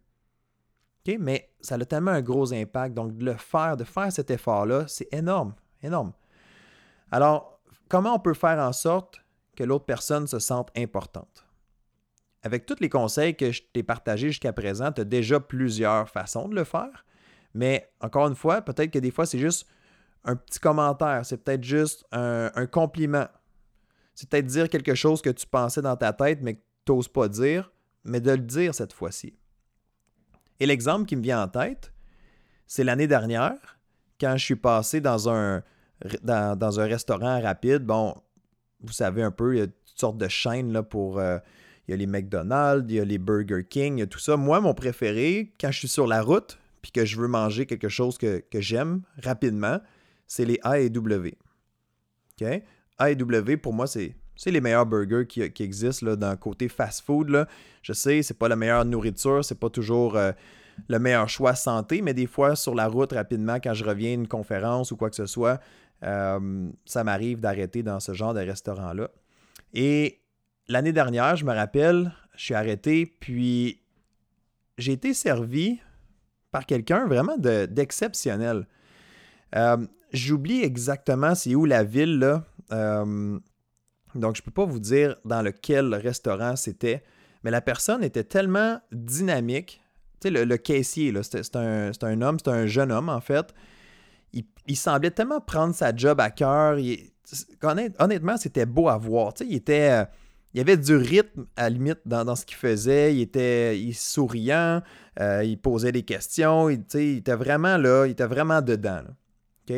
Mais 1.19 1.49
ça 1.61 1.75
a 1.75 1.85
tellement 1.85 2.11
un 2.11 2.21
gros 2.21 2.53
impact. 2.53 2.93
Donc, 2.93 3.17
de 3.17 3.23
le 3.23 3.35
faire, 3.35 3.77
de 3.77 3.85
faire 3.85 4.11
cet 4.11 4.29
effort-là, 4.29 4.85
c'est 4.87 5.07
énorme, 5.13 5.53
énorme. 5.81 6.11
Alors, 7.11 7.61
comment 7.87 8.15
on 8.15 8.19
peut 8.19 8.33
faire 8.33 8.59
en 8.59 8.73
sorte 8.73 9.21
que 9.55 9.63
l'autre 9.63 9.85
personne 9.85 10.27
se 10.27 10.39
sente 10.39 10.69
importante? 10.77 11.46
Avec 12.43 12.65
tous 12.65 12.77
les 12.79 12.89
conseils 12.89 13.35
que 13.35 13.51
je 13.51 13.61
t'ai 13.73 13.83
partagés 13.83 14.27
jusqu'à 14.27 14.53
présent, 14.53 14.91
tu 14.91 15.01
as 15.01 15.05
déjà 15.05 15.39
plusieurs 15.39 16.09
façons 16.09 16.47
de 16.47 16.55
le 16.55 16.63
faire. 16.63 17.05
Mais 17.53 17.89
encore 18.01 18.27
une 18.27 18.35
fois, 18.35 18.61
peut-être 18.61 18.91
que 18.91 18.99
des 18.99 19.11
fois, 19.11 19.25
c'est 19.25 19.39
juste 19.39 19.67
un 20.23 20.35
petit 20.35 20.59
commentaire, 20.59 21.25
c'est 21.25 21.37
peut-être 21.37 21.63
juste 21.63 22.05
un, 22.11 22.65
compliment. 22.67 23.27
C'est 24.13 24.29
peut-être 24.29 24.45
dire 24.45 24.69
quelque 24.69 24.95
chose 24.95 25.21
que 25.21 25.29
tu 25.29 25.47
pensais 25.47 25.81
dans 25.81 25.95
ta 25.95 26.13
tête, 26.13 26.39
mais 26.41 26.55
que 26.55 26.61
tu 26.85 26.91
n'oses 26.91 27.07
pas 27.07 27.27
dire, 27.27 27.71
mais 28.03 28.19
de 28.19 28.31
le 28.31 28.37
dire 28.37 28.75
cette 28.75 28.93
fois-ci. 28.93 29.33
Et 30.59 30.65
l'exemple 30.65 31.05
qui 31.05 31.15
me 31.15 31.21
vient 31.21 31.43
en 31.43 31.47
tête, 31.47 31.93
c'est 32.65 32.83
l'année 32.83 33.07
dernière, 33.07 33.79
quand 34.19 34.35
je 34.37 34.43
suis 34.43 34.55
passé 34.55 35.01
dans 35.01 35.29
un, 35.29 35.63
dans, 36.23 36.79
un 36.79 36.85
restaurant 36.85 37.41
rapide. 37.41 37.83
Bon, 37.83 38.15
vous 38.81 38.93
savez 38.93 39.23
un 39.23 39.31
peu, 39.31 39.55
il 39.55 39.59
y 39.59 39.61
a 39.61 39.67
toutes 39.67 39.99
sortes 39.99 40.17
de 40.17 40.27
chaînes 40.27 40.73
là, 40.73 40.83
pour. 40.83 41.19
Euh, 41.19 41.39
il 41.87 41.91
y 41.91 41.93
a 41.93 41.97
les 41.97 42.07
McDonald's, 42.07 42.85
il 42.89 42.95
y 42.95 42.99
a 42.99 43.05
les 43.05 43.17
Burger 43.17 43.63
King, 43.67 43.97
il 43.97 43.99
y 43.99 44.03
a 44.03 44.07
tout 44.07 44.19
ça. 44.19 44.35
Moi, 44.35 44.59
mon 44.59 44.73
préféré, 44.73 45.53
quand 45.59 45.71
je 45.71 45.79
suis 45.79 45.87
sur 45.87 46.05
la 46.05 46.21
route, 46.21 46.59
puis 46.81 46.91
que 46.91 47.05
je 47.05 47.19
veux 47.19 47.27
manger 47.27 47.65
quelque 47.65 47.89
chose 47.89 48.17
que, 48.17 48.43
j'aime 48.53 49.01
rapidement, 49.23 49.79
c'est 50.27 50.45
les 50.45 50.59
A 50.63 50.79
et 50.79 50.89
W. 50.89 51.37
OK? 52.41 52.47
A 52.97 53.11
et 53.11 53.15
W, 53.15 53.57
pour 53.57 53.73
moi, 53.73 53.87
c'est 53.87 54.15
les 54.45 54.61
meilleurs 54.61 54.85
burgers 54.85 55.25
qui, 55.27 55.41
existent 55.41 56.05
là, 56.05 56.15
dans 56.15 56.35
côté 56.35 56.67
fast-food. 56.67 57.47
Je 57.81 57.93
sais, 57.93 58.21
c'est 58.21 58.37
pas 58.37 58.49
la 58.49 58.57
meilleure 58.57 58.83
nourriture, 58.83 59.45
c'est 59.45 59.59
pas 59.59 59.69
toujours 59.69 60.17
euh, 60.17 60.33
le 60.89 60.99
meilleur 60.99 61.29
choix 61.29 61.55
santé, 61.55 62.01
mais 62.01 62.13
des 62.13 62.27
fois, 62.27 62.57
sur 62.57 62.75
la 62.75 62.87
route, 62.87 63.13
rapidement, 63.13 63.59
quand 63.63 63.73
je 63.73 63.85
reviens 63.85 64.11
d'une 64.11 64.27
conférence 64.27 64.91
ou 64.91 64.97
quoi 64.97 65.09
que 65.09 65.15
ce 65.15 65.25
soit, 65.25 65.59
euh, 66.03 66.69
ça 66.85 67.03
m'arrive 67.05 67.39
d'arrêter 67.39 67.81
dans 67.81 67.99
ce 68.01 68.13
genre 68.13 68.33
de 68.33 68.41
restaurant-là. 68.41 69.09
Et 69.73 70.19
l'année 70.67 70.93
dernière, 70.93 71.35
je 71.35 71.45
me 71.45 71.53
rappelle, 71.53 72.11
je 72.35 72.45
suis 72.45 72.53
arrêté, 72.53 73.05
puis 73.05 73.81
j'ai 74.77 74.93
été 74.93 75.13
servi 75.13 75.79
par 76.51 76.65
quelqu'un 76.65 77.07
vraiment 77.07 77.37
d'exceptionnel. 77.37 78.67
Euh, 79.55 79.77
j'oublie 80.13 80.61
exactement 80.63 81.35
c'est 81.35 81.55
où 81.55 81.65
la 81.65 81.83
ville, 81.83 82.19
là. 82.19 82.43
Euh, 82.71 83.39
donc, 84.15 84.35
je 84.35 84.41
ne 84.41 84.45
peux 84.45 84.51
pas 84.51 84.65
vous 84.65 84.79
dire 84.79 85.15
dans 85.25 85.41
lequel 85.41 85.93
restaurant 85.93 86.55
c'était, 86.55 87.03
mais 87.43 87.51
la 87.51 87.61
personne 87.61 88.03
était 88.03 88.23
tellement 88.23 88.79
dynamique. 88.91 89.81
Tu 90.19 90.33
sais, 90.33 90.45
le, 90.45 90.57
caissier, 90.57 91.13
c'est 91.21 91.55
un, 91.55 92.21
homme, 92.21 92.37
c'est 92.39 92.49
un 92.49 92.65
jeune 92.65 92.91
homme, 92.91 93.09
en 93.09 93.21
fait. 93.21 93.53
Il, 94.33 94.75
semblait 94.75 95.11
tellement 95.11 95.39
prendre 95.39 95.73
sa 95.73 95.95
job 95.95 96.19
à 96.19 96.29
cœur. 96.29 96.77
Honnêtement, 97.99 98.37
c'était 98.37 98.65
beau 98.65 98.89
à 98.89 98.97
voir. 98.97 99.33
Il 99.41 99.55
était 99.55 99.91
euh, 99.91 100.05
il 100.57 100.61
y 100.61 100.61
avait 100.61 100.77
du 100.77 100.95
rythme 100.95 101.45
à 101.55 101.63
la 101.65 101.69
limite 101.69 101.99
dans, 102.07 102.35
ce 102.35 102.43
qu'il 102.43 102.57
faisait. 102.57 103.13
Il 103.13 103.21
était 103.21 103.79
souriant, 103.93 104.81
euh, 105.19 105.43
il 105.43 105.59
posait 105.59 105.91
des 105.91 106.01
questions, 106.01 106.67
il, 106.67 106.79
était 106.79 107.35
vraiment 107.35 107.77
là, 107.77 108.07
il 108.07 108.11
était 108.13 108.25
vraiment 108.25 108.63
dedans. 108.63 109.01
OK? 109.69 109.75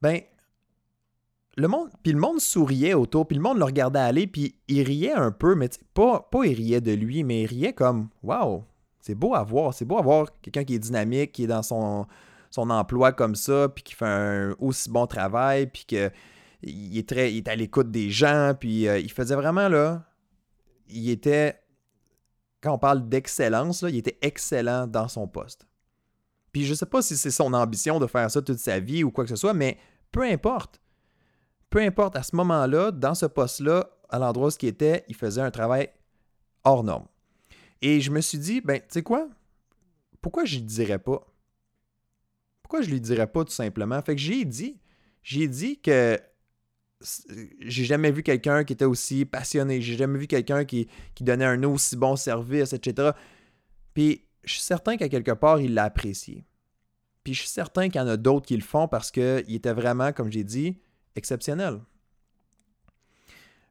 Ben, 0.00 0.20
le 1.58 1.68
monde, 1.68 1.90
puis 2.02 2.12
le 2.12 2.18
monde 2.18 2.40
souriait 2.40 2.94
autour, 2.94 3.28
puis 3.28 3.36
le 3.36 3.42
monde 3.42 3.58
le 3.58 3.64
regardait 3.64 3.98
aller, 3.98 4.26
puis 4.26 4.54
il 4.68 4.84
riait 4.84 5.12
un 5.12 5.32
peu, 5.32 5.54
mais 5.54 5.68
pas, 5.92 6.26
pas 6.32 6.46
il 6.46 6.54
riait 6.54 6.80
de 6.80 6.92
lui, 6.92 7.22
mais 7.22 7.42
il 7.42 7.46
riait 7.46 7.74
comme 7.74 8.08
Waouh, 8.22 8.64
c'est 9.02 9.14
beau 9.14 9.34
à 9.34 9.42
voir, 9.42 9.74
c'est 9.74 9.84
beau 9.84 9.98
à 9.98 10.02
voir 10.02 10.28
quelqu'un 10.40 10.64
qui 10.64 10.76
est 10.76 10.78
dynamique, 10.78 11.32
qui 11.32 11.44
est 11.44 11.48
dans 11.48 11.62
son, 11.62 12.06
son 12.48 12.70
emploi 12.70 13.12
comme 13.12 13.34
ça, 13.34 13.68
puis 13.68 13.84
qui 13.84 13.94
fait 13.94 14.06
un 14.06 14.56
aussi 14.60 14.88
bon 14.88 15.06
travail, 15.06 15.66
puis 15.66 15.84
que 15.84 16.10
il 16.62 16.98
est, 16.98 17.48
à 17.48 17.56
l'écoute 17.56 17.90
des 17.90 18.10
gens, 18.10 18.54
puis 18.58 18.88
euh, 18.88 18.98
il 18.98 19.10
faisait 19.10 19.36
vraiment, 19.36 19.68
là, 19.68 20.04
il 20.88 21.10
était, 21.10 21.60
quand 22.60 22.72
on 22.72 22.78
parle 22.78 23.08
d'excellence, 23.08 23.84
il 23.86 23.96
était 23.96 24.18
excellent 24.22 24.86
dans 24.86 25.08
son 25.08 25.28
poste. 25.28 25.66
Puis 26.52 26.64
je 26.64 26.74
sais 26.74 26.86
pas 26.86 27.02
si 27.02 27.16
c'est 27.16 27.30
son 27.30 27.52
ambition 27.52 27.98
de 28.00 28.06
faire 28.06 28.30
ça 28.30 28.42
toute 28.42 28.58
sa 28.58 28.80
vie 28.80 29.04
ou 29.04 29.10
quoi 29.10 29.24
que 29.24 29.30
ce 29.30 29.36
soit, 29.36 29.54
mais 29.54 29.78
peu 30.10 30.22
importe. 30.22 30.80
Peu 31.70 31.80
importe, 31.80 32.16
à 32.16 32.22
ce 32.22 32.34
moment-là, 32.36 32.90
dans 32.90 33.14
ce 33.14 33.26
poste-là, 33.26 33.90
à 34.08 34.18
l'endroit 34.18 34.48
où 34.48 34.52
il 34.62 34.68
était, 34.68 35.04
il 35.08 35.14
faisait 35.14 35.42
un 35.42 35.50
travail 35.50 35.90
hors 36.64 36.82
norme. 36.82 37.06
Et 37.82 38.00
je 38.00 38.10
me 38.10 38.20
suis 38.20 38.38
dit, 38.38 38.60
ben, 38.60 38.80
tu 38.80 38.86
sais 38.88 39.02
quoi? 39.02 39.28
Pourquoi 40.20 40.44
je 40.44 40.58
ne 40.58 40.64
dirais 40.64 40.98
pas? 40.98 41.24
Pourquoi 42.62 42.80
je 42.80 42.90
lui 42.90 43.00
dirais 43.00 43.26
pas 43.26 43.44
tout 43.44 43.52
simplement? 43.52 44.00
Fait 44.02 44.16
que 44.16 44.20
j'ai 44.20 44.44
dit, 44.44 44.80
j'ai 45.22 45.46
dit 45.46 45.78
que 45.80 46.18
j'ai 47.00 47.84
jamais 47.84 48.10
vu 48.10 48.22
quelqu'un 48.22 48.64
qui 48.64 48.72
était 48.72 48.84
aussi 48.84 49.24
passionné. 49.24 49.80
J'ai 49.80 49.96
jamais 49.96 50.18
vu 50.18 50.26
quelqu'un 50.26 50.64
qui, 50.64 50.88
donnait 51.20 51.44
un 51.44 51.62
aussi 51.64 51.96
bon 51.96 52.16
service, 52.16 52.72
etc. 52.72 53.10
Puis 53.94 54.24
je 54.44 54.54
suis 54.54 54.62
certain 54.62 54.96
qu'à 54.96 55.08
quelque 55.08 55.32
part, 55.32 55.60
il 55.60 55.74
l'a 55.74 55.84
apprécié. 55.84 56.44
Puis 57.22 57.34
je 57.34 57.40
suis 57.40 57.48
certain 57.48 57.88
qu'il 57.88 58.00
y 58.00 58.04
en 58.04 58.08
a 58.08 58.16
d'autres 58.16 58.46
qui 58.46 58.56
le 58.56 58.62
font 58.62 58.88
parce 58.88 59.10
qu'il 59.10 59.54
était 59.54 59.72
vraiment, 59.72 60.12
comme 60.12 60.32
j'ai 60.32 60.44
dit, 60.44 60.78
exceptionnel. 61.14 61.80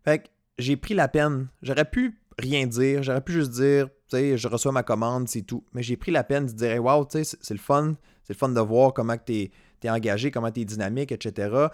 Fait 0.04 0.20
que 0.20 0.28
j'ai 0.58 0.78
pris 0.78 0.94
la 0.94 1.08
peine. 1.08 1.50
J'aurais 1.62 1.90
pu 1.90 2.20
rien 2.40 2.66
dire. 2.66 3.04
J'aurais 3.04 3.22
pu 3.22 3.34
juste 3.34 3.52
dire, 3.52 3.88
tu 4.10 4.18
sais, 4.18 4.38
je 4.38 4.48
reçois 4.48 4.72
ma 4.72 4.84
commande, 4.84 5.28
c'est 5.28 5.42
tout. 5.42 5.66
Mais 5.74 5.84
j'ai 5.84 5.98
pris 5.98 6.12
la 6.12 6.24
peine 6.24 6.46
de 6.46 6.52
dire, 6.52 6.84
wow, 6.84 7.06
tu 7.06 7.24
sais, 7.24 7.38
c'est 7.42 7.54
le 7.54 7.60
fun. 7.60 7.96
C'est 8.24 8.34
le 8.34 8.38
fun 8.38 8.50
de 8.50 8.62
voir 8.62 8.94
comment 8.94 9.18
tu 9.18 9.50
es, 9.84 9.90
engagé, 9.90 10.32
comment 10.32 10.52
tu 10.52 10.62
es 10.62 10.66
dynamique, 10.66 11.12
etc 11.12 11.68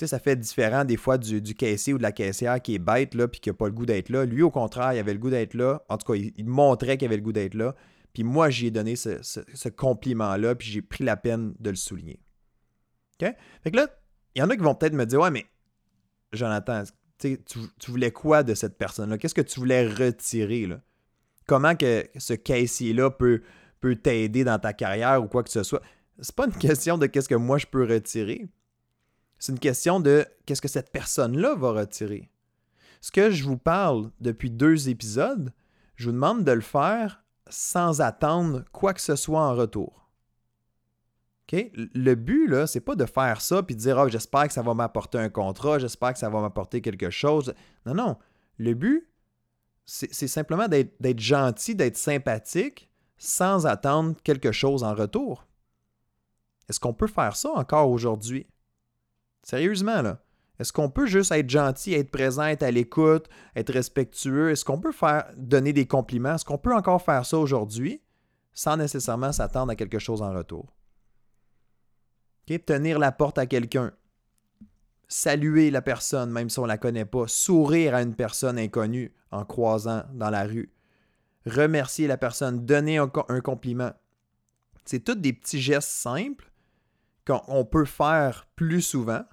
sais, 0.00 0.06
ça 0.06 0.18
fait 0.18 0.36
différent 0.36 0.84
des 0.84 0.96
fois 0.96 1.18
du, 1.18 1.54
caissier 1.54 1.92
ou 1.92 1.98
de 1.98 2.02
la 2.02 2.12
caissière 2.12 2.60
qui 2.60 2.74
est 2.74 2.78
bête, 2.78 3.14
là, 3.14 3.28
puis 3.28 3.40
qui 3.40 3.48
n'a 3.48 3.54
pas 3.54 3.66
le 3.66 3.72
goût 3.72 3.86
d'être 3.86 4.08
là. 4.08 4.24
Lui, 4.24 4.42
au 4.42 4.50
contraire, 4.50 4.92
il 4.92 4.98
avait 4.98 5.12
le 5.12 5.18
goût 5.18 5.30
d'être 5.30 5.54
là. 5.54 5.84
En 5.88 5.98
tout 5.98 6.12
cas, 6.12 6.18
il, 6.18 6.44
montrait 6.46 6.96
qu'il 6.96 7.06
avait 7.06 7.16
le 7.16 7.22
goût 7.22 7.32
d'être 7.32 7.54
là. 7.54 7.74
Puis 8.12 8.24
moi, 8.24 8.50
j'y 8.50 8.66
ai 8.66 8.70
donné 8.70 8.96
ce, 8.96 9.68
compliment-là, 9.68 10.54
puis 10.54 10.68
j'ai 10.68 10.82
pris 10.82 11.04
la 11.04 11.16
peine 11.16 11.54
de 11.58 11.70
le 11.70 11.76
souligner. 11.76 12.20
OK? 13.20 13.34
Fait 13.62 13.70
que 13.70 13.76
là, 13.76 13.88
il 14.34 14.40
y 14.40 14.42
en 14.42 14.50
a 14.50 14.56
qui 14.56 14.62
vont 14.62 14.74
peut-être 14.74 14.94
me 14.94 15.04
dire 15.04 15.20
Ouais, 15.20 15.30
mais 15.30 15.46
Jonathan, 16.32 16.82
tu, 17.18 17.38
tu 17.44 17.90
voulais 17.90 18.10
quoi 18.10 18.42
de 18.42 18.54
cette 18.54 18.78
personne-là? 18.78 19.18
Qu'est-ce 19.18 19.34
que 19.34 19.40
tu 19.42 19.60
voulais 19.60 19.86
retirer? 19.86 20.66
Là? 20.66 20.80
Comment 21.46 21.76
que 21.76 22.06
ce 22.16 22.32
caissier-là 22.32 23.10
peut, 23.10 23.42
peut 23.80 23.96
t'aider 23.96 24.44
dans 24.44 24.58
ta 24.58 24.72
carrière 24.72 25.22
ou 25.22 25.26
quoi 25.26 25.42
que 25.42 25.50
ce 25.50 25.62
soit? 25.62 25.82
C'est 26.20 26.34
pas 26.34 26.46
une 26.46 26.52
question 26.58 26.96
de 26.96 27.06
qu'est-ce 27.06 27.28
que 27.28 27.34
moi 27.34 27.58
je 27.58 27.66
peux 27.66 27.84
retirer. 27.84 28.48
C'est 29.40 29.52
une 29.52 29.58
question 29.58 30.00
de 30.00 30.26
qu'est-ce 30.44 30.60
que 30.60 30.68
cette 30.68 30.92
personne-là 30.92 31.54
va 31.54 31.72
retirer. 31.72 32.30
Ce 33.00 33.10
que 33.10 33.30
je 33.30 33.42
vous 33.42 33.56
parle 33.56 34.10
depuis 34.20 34.50
deux 34.50 34.90
épisodes, 34.90 35.52
je 35.96 36.06
vous 36.06 36.12
demande 36.12 36.44
de 36.44 36.52
le 36.52 36.60
faire 36.60 37.24
sans 37.48 38.02
attendre 38.02 38.64
quoi 38.70 38.92
que 38.92 39.00
ce 39.00 39.16
soit 39.16 39.40
en 39.40 39.54
retour. 39.54 40.10
Le 41.52 42.14
but, 42.14 42.46
là, 42.46 42.66
c'est 42.68 42.80
pas 42.80 42.94
de 42.94 43.06
faire 43.06 43.40
ça 43.40 43.62
puis 43.62 43.74
de 43.74 43.80
dire 43.80 43.96
oh, 43.98 44.08
j'espère 44.08 44.46
que 44.46 44.52
ça 44.52 44.62
va 44.62 44.74
m'apporter 44.74 45.18
un 45.18 45.30
contrat, 45.30 45.80
j'espère 45.80 46.12
que 46.12 46.18
ça 46.18 46.28
va 46.28 46.40
m'apporter 46.40 46.80
quelque 46.80 47.10
chose. 47.10 47.54
Non, 47.86 47.94
non. 47.94 48.18
Le 48.58 48.74
but, 48.74 49.08
c'est 49.86 50.28
simplement 50.28 50.68
d'être 50.68 51.18
gentil, 51.18 51.74
d'être 51.74 51.96
sympathique 51.96 52.90
sans 53.16 53.66
attendre 53.66 54.14
quelque 54.22 54.52
chose 54.52 54.84
en 54.84 54.94
retour. 54.94 55.46
Est-ce 56.68 56.78
qu'on 56.78 56.94
peut 56.94 57.08
faire 57.08 57.34
ça 57.34 57.50
encore 57.50 57.90
aujourd'hui? 57.90 58.46
Sérieusement, 59.50 60.00
là. 60.00 60.22
Est-ce 60.60 60.72
qu'on 60.72 60.90
peut 60.90 61.06
juste 61.06 61.32
être 61.32 61.50
gentil, 61.50 61.94
être 61.94 62.12
présent, 62.12 62.44
être 62.44 62.62
à 62.62 62.70
l'écoute, 62.70 63.28
être 63.56 63.72
respectueux? 63.72 64.52
Est-ce 64.52 64.64
qu'on 64.64 64.78
peut 64.78 64.92
faire 64.92 65.28
donner 65.36 65.72
des 65.72 65.88
compliments? 65.88 66.36
Est-ce 66.36 66.44
qu'on 66.44 66.56
peut 66.56 66.72
encore 66.72 67.02
faire 67.02 67.26
ça 67.26 67.36
aujourd'hui 67.36 68.00
sans 68.52 68.76
nécessairement 68.76 69.32
s'attendre 69.32 69.72
à 69.72 69.74
quelque 69.74 69.98
chose 69.98 70.22
en 70.22 70.32
retour? 70.32 70.72
Tenir 72.64 73.00
la 73.00 73.10
porte 73.10 73.38
à 73.38 73.46
quelqu'un. 73.46 73.92
Saluer 75.08 75.72
la 75.72 75.82
personne, 75.82 76.30
même 76.30 76.48
si 76.48 76.60
on 76.60 76.64
ne 76.64 76.68
la 76.68 76.78
connaît 76.78 77.04
pas. 77.04 77.26
Sourire 77.26 77.96
à 77.96 78.02
une 78.02 78.14
personne 78.14 78.56
inconnue 78.56 79.12
en 79.32 79.44
croisant 79.44 80.04
dans 80.12 80.30
la 80.30 80.44
rue. 80.44 80.72
Remercier 81.44 82.06
la 82.06 82.18
personne. 82.18 82.64
Donner 82.64 82.98
un, 82.98 83.10
un 83.28 83.40
compliment. 83.40 83.90
C'est 84.84 85.00
tous 85.00 85.16
des 85.16 85.32
petits 85.32 85.60
gestes 85.60 85.90
simples 85.90 86.52
qu'on 87.26 87.64
peut 87.64 87.84
faire 87.84 88.46
plus 88.54 88.82
souvent 88.82 89.24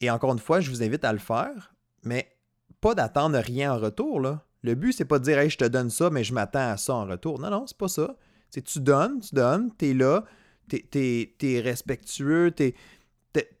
et 0.00 0.10
encore 0.10 0.32
une 0.32 0.38
fois, 0.38 0.60
je 0.60 0.70
vous 0.70 0.82
invite 0.82 1.04
à 1.04 1.12
le 1.12 1.18
faire, 1.18 1.74
mais 2.02 2.36
pas 2.80 2.94
d'attendre 2.94 3.38
rien 3.38 3.74
en 3.74 3.78
retour. 3.78 4.20
Le 4.62 4.74
but, 4.74 4.92
c'est 4.92 5.04
pas 5.04 5.18
de 5.18 5.24
dire 5.24 5.38
hey, 5.38 5.50
je 5.50 5.58
te 5.58 5.64
donne 5.64 5.90
ça, 5.90 6.10
mais 6.10 6.24
je 6.24 6.32
m'attends 6.32 6.70
à 6.70 6.76
ça 6.76 6.94
en 6.94 7.06
retour. 7.06 7.40
Non, 7.40 7.50
non, 7.50 7.66
c'est 7.66 7.76
pas 7.76 7.88
ça. 7.88 8.16
C'est 8.50 8.62
tu 8.62 8.80
donnes, 8.80 9.20
tu 9.20 9.34
donnes, 9.34 9.70
tu 9.76 9.90
es 9.90 9.94
là, 9.94 10.24
tu 10.68 10.86
es, 10.92 11.60
respectueux, 11.60 12.52
tu 12.52 12.74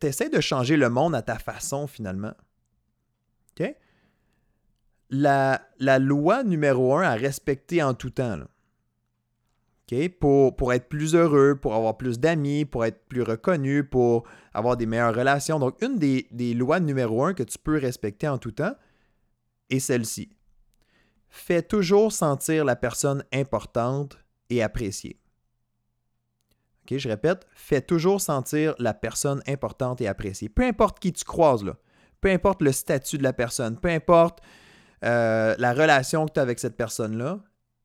essaies 0.02 0.30
de 0.30 0.40
changer 0.40 0.76
le 0.76 0.88
monde 0.88 1.14
à 1.14 1.22
ta 1.22 1.38
façon 1.38 1.86
finalement. 1.86 2.34
OK? 3.58 3.74
La, 5.10 5.62
la 5.78 5.98
loi 5.98 6.44
numéro 6.44 6.94
un 6.96 7.02
à 7.02 7.14
respecter 7.14 7.82
en 7.82 7.94
tout 7.94 8.10
temps. 8.10 8.36
Là. 8.36 8.46
Pour, 10.20 10.72
être 10.74 10.88
plus 10.88 11.14
heureux, 11.14 11.54
pour 11.54 11.74
avoir 11.74 11.96
plus 11.96 12.18
d'amis, 12.18 12.66
pour 12.66 12.84
être 12.84 13.06
plus 13.08 13.22
reconnu, 13.22 13.84
pour 13.84 14.24
avoir 14.52 14.76
des 14.76 14.84
meilleures 14.84 15.14
relations. 15.14 15.58
Donc, 15.58 15.80
une 15.80 15.96
des, 15.96 16.54
lois 16.54 16.78
numéro 16.78 17.24
un 17.24 17.32
que 17.32 17.42
tu 17.42 17.58
peux 17.58 17.78
respecter 17.78 18.28
en 18.28 18.36
tout 18.36 18.50
temps 18.50 18.74
est 19.70 19.78
celle-ci. 19.78 20.30
Fais 21.30 21.62
toujours 21.62 22.12
sentir 22.12 22.64
la 22.64 22.76
personne 22.76 23.24
importante 23.32 24.18
et 24.50 24.62
appréciée. 24.62 25.18
je 26.90 27.08
répète, 27.08 27.46
fais 27.54 27.80
toujours 27.80 28.20
sentir 28.20 28.74
la 28.78 28.92
personne 28.92 29.42
importante 29.46 30.02
et 30.02 30.08
appréciée. 30.08 30.50
Peu 30.50 30.64
importe 30.64 30.98
qui 30.98 31.12
tu 31.14 31.24
croises, 31.24 31.64
peu 32.20 32.30
importe 32.30 32.60
le 32.60 32.72
statut 32.72 33.16
de 33.16 33.22
la 33.22 33.32
personne, 33.32 33.78
peu 33.78 33.88
importe 33.88 34.40
euh, 35.04 35.54
la 35.58 35.72
relation 35.72 36.26
que 36.26 36.32
tu 36.32 36.40
as 36.40 36.42
avec 36.42 36.58
cette 36.58 36.76
personne-là, 36.76 37.40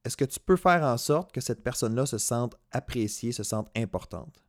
est-ce 0.05 0.17
que 0.17 0.25
tu 0.25 0.39
peux 0.39 0.57
faire 0.57 0.83
en 0.83 0.97
sorte 0.97 1.31
que 1.31 1.41
cette 1.41 1.63
personne-là 1.63 2.05
se 2.05 2.17
sente 2.17 2.55
appréciée, 2.71 3.31
se 3.31 3.43
sente 3.43 3.69
importante? 3.75 4.43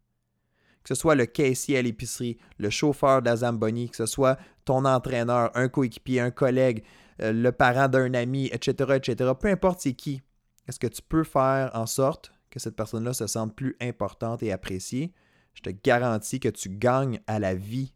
Que 0.83 0.95
ce 0.95 1.01
soit 1.01 1.15
le 1.15 1.27
caissier 1.27 1.79
à 1.79 1.83
l'épicerie, 1.83 2.39
le 2.59 2.71
chauffeur 2.71 3.23
de 3.23 3.27
la 3.27 3.37
Zamboni, 3.37 3.89
que 3.89 3.97
ce 3.97 4.07
soit 4.07 4.39
ton 4.65 4.85
entraîneur, 4.85 5.51
un 5.55 5.69
coéquipier, 5.69 6.21
un 6.21 6.31
collègue, 6.31 6.85
euh, 7.23 7.33
le 7.33 7.53
parent 7.53 7.89
d'un 7.89 8.13
ami, 8.15 8.47
etc., 8.47 8.95
etc., 8.97 9.31
peu 9.39 9.49
importe 9.49 9.81
c'est 9.81 9.95
qui, 9.95 10.23
est-ce 10.67 10.79
que 10.79 10.87
tu 10.87 11.03
peux 11.03 11.25
faire 11.25 11.71
en 11.75 11.87
sorte 11.87 12.33
que 12.51 12.59
cette 12.59 12.77
personne-là 12.77 13.13
se 13.13 13.27
sente 13.27 13.55
plus 13.55 13.77
importante 13.81 14.43
et 14.43 14.53
appréciée? 14.53 15.13
Je 15.55 15.63
te 15.63 15.71
garantis 15.71 16.41
que 16.41 16.49
tu 16.49 16.69
gagnes 16.69 17.21
à 17.27 17.39
la 17.39 17.55
vie. 17.55 17.95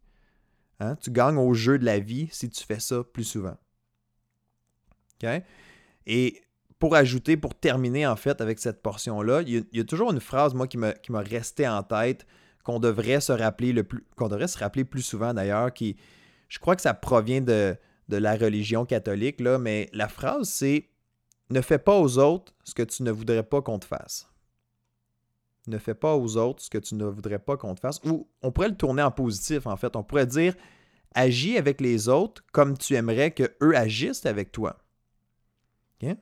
Hein? 0.81 0.95
Tu 0.97 1.11
gagnes 1.11 1.39
au 1.39 1.55
jeu 1.55 1.79
de 1.79 1.85
la 1.85 1.99
vie 1.99 2.29
si 2.31 2.49
tu 2.49 2.65
fais 2.65 2.79
ça 2.79 3.03
plus 3.03 3.25
souvent. 3.25 3.57
OK? 5.23 5.43
Et 6.07 6.41
pour 6.79 6.95
ajouter, 6.95 7.37
pour 7.37 7.55
terminer 7.55 8.07
en 8.07 8.17
fait 8.17 8.41
avec 8.41 8.59
cette 8.59 8.83
portion-là, 8.83 9.43
il, 9.43 9.65
y 9.73 9.81
a 9.81 9.85
toujours 9.85 10.13
une 10.13 10.21
phrase, 10.21 10.55
moi, 10.55 10.67
qui 10.69 10.79
m'a 10.79 11.21
resté 11.21 11.67
en 11.67 11.83
tête, 11.83 12.27
qu'on 12.63 12.79
devrait 12.79 13.21
se 13.21 13.33
rappeler 13.33 13.73
le 13.73 13.83
plus, 13.83 14.05
qu'on 14.17 14.29
devrait 14.29 14.49
se 14.49 14.59
rappeler 14.59 14.85
plus 14.85 15.03
souvent 15.03 15.35
d'ailleurs, 15.35 15.73
qui, 15.73 15.97
je 16.49 16.59
crois 16.59 16.77
que 16.77 16.83
ça 16.83 16.95
provient 16.95 17.41
de, 17.41 17.77
de 18.09 18.17
la 18.17 18.37
religion 18.37 18.85
catholique, 18.85 19.41
là, 19.41 19.59
mais 19.59 19.89
la 19.93 20.09
phrase 20.09 20.49
c'est 20.49 20.89
Ne 21.51 21.61
fais 21.61 21.79
pas 21.79 21.99
aux 21.99 22.19
autres 22.19 22.53
ce 22.65 22.75
que 22.75 22.83
tu 22.83 23.03
ne 23.03 23.11
voudrais 23.11 23.43
pas 23.43 23.63
qu'on 23.63 23.79
te 23.79 23.87
fasse. 23.87 24.29
Ne 25.67 25.79
fais 25.79 25.95
pas 25.95 26.15
aux 26.17 26.37
autres 26.37 26.63
ce 26.63 26.71
que 26.71 26.79
tu 26.79 26.95
ne 26.95 27.05
voudrais 27.05 27.39
pas 27.39 27.57
qu'on 27.57 27.75
te 27.75 27.81
fasse. 27.81 28.01
Ou 28.05 28.29
on 28.43 28.53
pourrait 28.53 28.71
le 28.71 28.77
tourner 28.77 29.03
en 29.03 29.11
positif, 29.11 29.67
en 29.67 29.77
fait. 29.77 29.97
On 29.97 30.03
pourrait 30.03 30.27
dire 30.27 30.55
Agis 31.15 31.59
avec 31.59 31.81
les 31.81 32.09
autres 32.09 32.43
comme 32.53 32.77
tu 32.77 32.95
aimerais 32.95 33.33
qu'eux 33.33 33.75
agissent 33.75 34.27
avec 34.27 34.53
toi. 34.53 34.79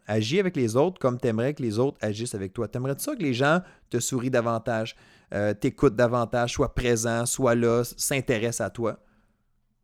Agis 0.06 0.40
avec 0.40 0.56
les 0.56 0.76
autres 0.76 0.98
comme 0.98 1.18
tu 1.20 1.28
aimerais 1.28 1.54
que 1.54 1.62
les 1.62 1.78
autres 1.78 1.98
agissent 2.00 2.34
avec 2.34 2.52
toi. 2.52 2.68
Tu 2.68 2.78
aimerais 2.78 2.94
ça 2.98 3.14
que 3.14 3.22
les 3.22 3.34
gens 3.34 3.60
te 3.90 4.00
sourient 4.00 4.30
davantage, 4.30 4.96
euh, 5.34 5.52
t'écoutent 5.52 5.96
davantage, 5.96 6.54
soient 6.54 6.74
présents, 6.74 7.26
soient 7.26 7.54
là, 7.54 7.84
s'intéressent 7.84 8.66
à 8.66 8.70
toi? 8.70 8.98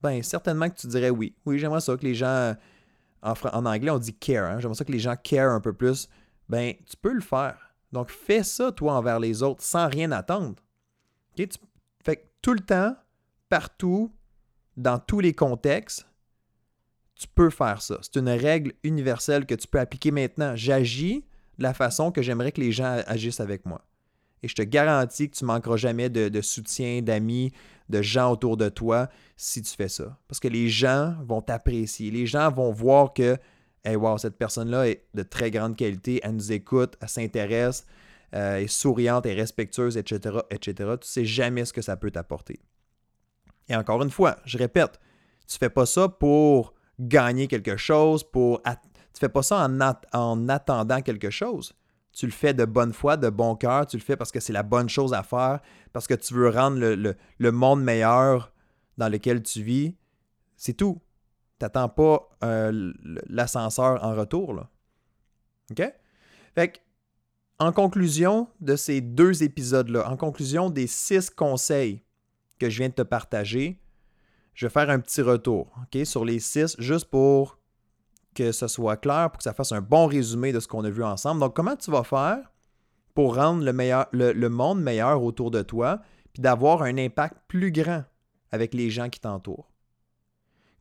Ben, 0.00 0.22
certainement 0.22 0.68
que 0.68 0.76
tu 0.76 0.86
dirais 0.86 1.10
oui. 1.10 1.36
Oui, 1.44 1.58
j'aimerais 1.58 1.80
ça 1.80 1.96
que 1.96 2.04
les 2.04 2.14
gens, 2.14 2.56
en, 3.22 3.66
anglais, 3.66 3.90
on 3.90 3.98
dit 3.98 4.14
care. 4.14 4.50
Hein? 4.50 4.60
J'aimerais 4.60 4.76
ça 4.76 4.84
que 4.84 4.92
les 4.92 4.98
gens 4.98 5.14
care 5.16 5.52
un 5.52 5.60
peu 5.60 5.72
plus. 5.72 6.08
Ben, 6.48 6.74
tu 6.86 6.96
peux 6.96 7.12
le 7.12 7.20
faire. 7.20 7.74
Donc, 7.92 8.10
fais 8.10 8.42
ça, 8.42 8.72
toi, 8.72 8.94
envers 8.94 9.20
les 9.20 9.42
autres, 9.42 9.62
sans 9.62 9.88
rien 9.88 10.10
attendre. 10.10 10.56
Tu... 11.36 11.48
Fait 12.04 12.32
tout 12.40 12.54
le 12.54 12.60
temps, 12.60 12.96
partout, 13.48 14.12
dans 14.76 14.98
tous 14.98 15.20
les 15.20 15.34
contextes, 15.34 16.06
tu 17.22 17.28
peux 17.28 17.50
faire 17.50 17.80
ça. 17.80 17.98
C'est 18.02 18.18
une 18.18 18.28
règle 18.28 18.72
universelle 18.82 19.46
que 19.46 19.54
tu 19.54 19.68
peux 19.68 19.78
appliquer 19.78 20.10
maintenant. 20.10 20.56
J'agis 20.56 21.24
de 21.58 21.62
la 21.62 21.72
façon 21.72 22.10
que 22.10 22.20
j'aimerais 22.20 22.50
que 22.50 22.60
les 22.60 22.72
gens 22.72 23.00
agissent 23.06 23.40
avec 23.40 23.64
moi. 23.64 23.84
Et 24.42 24.48
je 24.48 24.54
te 24.56 24.62
garantis 24.62 25.30
que 25.30 25.36
tu 25.36 25.44
manqueras 25.44 25.76
jamais 25.76 26.10
de, 26.10 26.40
soutien, 26.40 27.00
d'amis, 27.00 27.52
de 27.88 28.02
gens 28.02 28.32
autour 28.32 28.56
de 28.56 28.68
toi 28.68 29.08
si 29.36 29.62
tu 29.62 29.72
fais 29.72 29.88
ça. 29.88 30.18
Parce 30.26 30.40
que 30.40 30.48
les 30.48 30.68
gens 30.68 31.14
vont 31.24 31.40
t'apprécier. 31.40 32.10
Les 32.10 32.26
gens 32.26 32.50
vont 32.50 32.72
voir 32.72 33.14
que, 33.14 33.36
hey, 33.84 33.94
wow, 33.94 34.18
cette 34.18 34.36
personne-là 34.36 34.88
est 34.88 35.04
de 35.14 35.22
très 35.22 35.52
grande 35.52 35.76
qualité, 35.76 36.20
elle 36.24 36.32
nous 36.32 36.50
écoute, 36.50 36.96
elle 37.00 37.08
s'intéresse, 37.08 37.86
euh, 38.34 38.56
est 38.56 38.66
souriante, 38.66 39.26
est 39.26 39.34
respectueuse, 39.34 39.96
etc., 39.96 40.38
etc. 40.50 40.72
Tu 40.76 40.82
ne 40.82 40.96
sais 41.02 41.24
jamais 41.24 41.64
ce 41.64 41.72
que 41.72 41.82
ça 41.82 41.96
peut 41.96 42.10
t'apporter. 42.10 42.58
Et 43.68 43.76
encore 43.76 44.02
une 44.02 44.10
fois, 44.10 44.38
je 44.44 44.58
répète, 44.58 44.98
tu 45.46 45.54
ne 45.54 45.58
fais 45.58 45.70
pas 45.70 45.86
ça 45.86 46.08
pour 46.08 46.74
gagner 46.98 47.48
quelque 47.48 47.76
chose, 47.76 48.24
pour... 48.24 48.62
Tu 48.62 49.20
fais 49.20 49.28
pas 49.28 49.42
ça 49.42 49.68
en, 50.12 50.48
attendant 50.48 51.02
quelque 51.02 51.30
chose. 51.30 51.74
Tu 52.12 52.26
le 52.26 52.32
fais 52.32 52.54
de 52.54 52.64
bonne 52.64 52.92
foi, 52.92 53.16
de 53.16 53.30
bon 53.30 53.56
cœur, 53.56 53.86
tu 53.86 53.96
le 53.96 54.02
fais 54.02 54.16
parce 54.16 54.32
que 54.32 54.40
c'est 54.40 54.52
la 54.52 54.62
bonne 54.62 54.88
chose 54.88 55.14
à 55.14 55.22
faire, 55.22 55.60
parce 55.92 56.06
que 56.06 56.14
tu 56.14 56.34
veux 56.34 56.48
rendre 56.48 56.78
le, 56.78 57.52
monde 57.52 57.82
meilleur 57.82 58.52
dans 58.98 59.08
lequel 59.08 59.42
tu 59.42 59.62
vis. 59.62 59.96
C'est 60.56 60.74
tout. 60.74 61.00
Tu 61.58 61.64
n'attends 61.64 61.88
pas 61.88 62.28
euh, 62.44 62.92
l'ascenseur 63.28 64.02
en 64.04 64.14
retour. 64.14 64.66
OK? 65.70 65.82
Fait 66.54 66.82
en 67.58 67.72
conclusion 67.72 68.48
de 68.60 68.76
ces 68.76 69.00
deux 69.00 69.42
épisodes-là, 69.42 70.10
en 70.10 70.16
conclusion 70.16 70.68
des 70.68 70.86
six 70.86 71.30
conseils 71.30 72.02
que 72.58 72.68
je 72.68 72.78
viens 72.78 72.88
de 72.88 72.94
te 72.94 73.02
partager, 73.02 73.81
je 74.54 74.66
vais 74.66 74.70
faire 74.70 74.90
un 74.90 75.00
petit 75.00 75.22
retour 75.22 75.74
sur 76.04 76.24
les 76.24 76.38
six, 76.38 76.76
juste 76.78 77.06
pour 77.06 77.58
que 78.34 78.52
ce 78.52 78.66
soit 78.66 78.96
clair, 78.96 79.30
pour 79.30 79.38
que 79.38 79.44
ça 79.44 79.54
fasse 79.54 79.72
un 79.72 79.80
bon 79.80 80.06
résumé 80.06 80.52
de 80.52 80.60
ce 80.60 80.68
qu'on 80.68 80.84
a 80.84 80.90
vu 80.90 81.04
ensemble. 81.04 81.40
Donc, 81.40 81.54
comment 81.54 81.76
tu 81.76 81.90
vas 81.90 82.04
faire 82.04 82.50
pour 83.14 83.36
rendre 83.36 83.62
le, 83.64 84.48
monde 84.48 84.82
meilleur 84.82 85.22
autour 85.22 85.50
de 85.50 85.62
toi, 85.62 86.00
puis 86.32 86.42
d'avoir 86.42 86.82
un 86.82 86.96
impact 86.96 87.36
plus 87.46 87.72
grand 87.72 88.04
avec 88.50 88.74
les 88.74 88.90
gens 88.90 89.10
qui 89.10 89.20
t'entourent? 89.20 89.70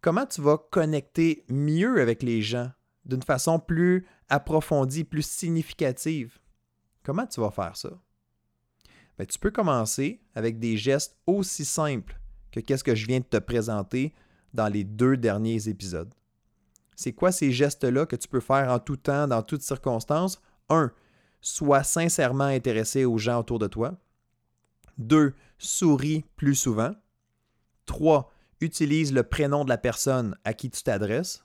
Comment 0.02 0.26
tu 0.26 0.42
vas 0.42 0.58
connecter 0.58 1.46
mieux 1.50 2.02
avec 2.02 2.24
les 2.24 2.42
gens 2.42 2.72
d'une 3.06 3.22
façon 3.22 3.60
plus 3.60 4.08
approfondie, 4.30 5.04
plus 5.04 5.26
significative? 5.26 6.40
Comment 7.04 7.28
tu 7.28 7.42
vas 7.42 7.52
faire 7.52 7.76
ça? 7.76 7.90
Ben, 9.18 9.28
tu 9.28 9.38
peux 9.38 9.52
commencer 9.52 10.22
avec 10.34 10.58
des 10.58 10.78
gestes 10.78 11.18
aussi 11.28 11.66
simples 11.66 12.21
que 12.52 12.60
qu'est-ce 12.60 12.84
que 12.84 12.96
je 12.96 13.08
viens 13.08 13.20
de 13.20 13.26
te 13.26 13.38
présenter 13.38 14.14
dans 14.54 14.68
les 14.68 14.84
deux 14.84 15.18
derniers 15.18 15.70
épisodes. 15.70 16.14
C'est 16.96 17.14
quoi 17.14 17.32
ces 17.32 17.52
gestes-là 17.52 18.06
que 18.06 18.16
tu 18.16 18.28
peux 18.28 18.40
faire 18.40 18.70
en 18.70 18.80
tout 18.80 18.98
temps, 18.98 19.28
dans 19.28 19.42
toutes 19.42 19.62
circonstances? 19.62 20.42
1. 20.70 20.92
Sois 21.40 21.84
sincèrement 21.84 22.44
intéressé 22.44 23.06
aux 23.06 23.18
gens 23.18 23.40
autour 23.40 23.60
de 23.60 23.68
toi. 23.68 23.98
2. 24.98 25.34
Souris 25.58 26.26
plus 26.36 26.56
souvent. 26.56 26.94
3. 27.86 28.32
Utilise 28.60 29.14
le 29.14 29.24
prénom 29.24 29.64
de 29.64 29.70
la 29.70 29.78
personne 29.78 30.36
à 30.44 30.54
qui 30.54 30.70
tu 30.70 30.84
t'adresses. 30.84 31.44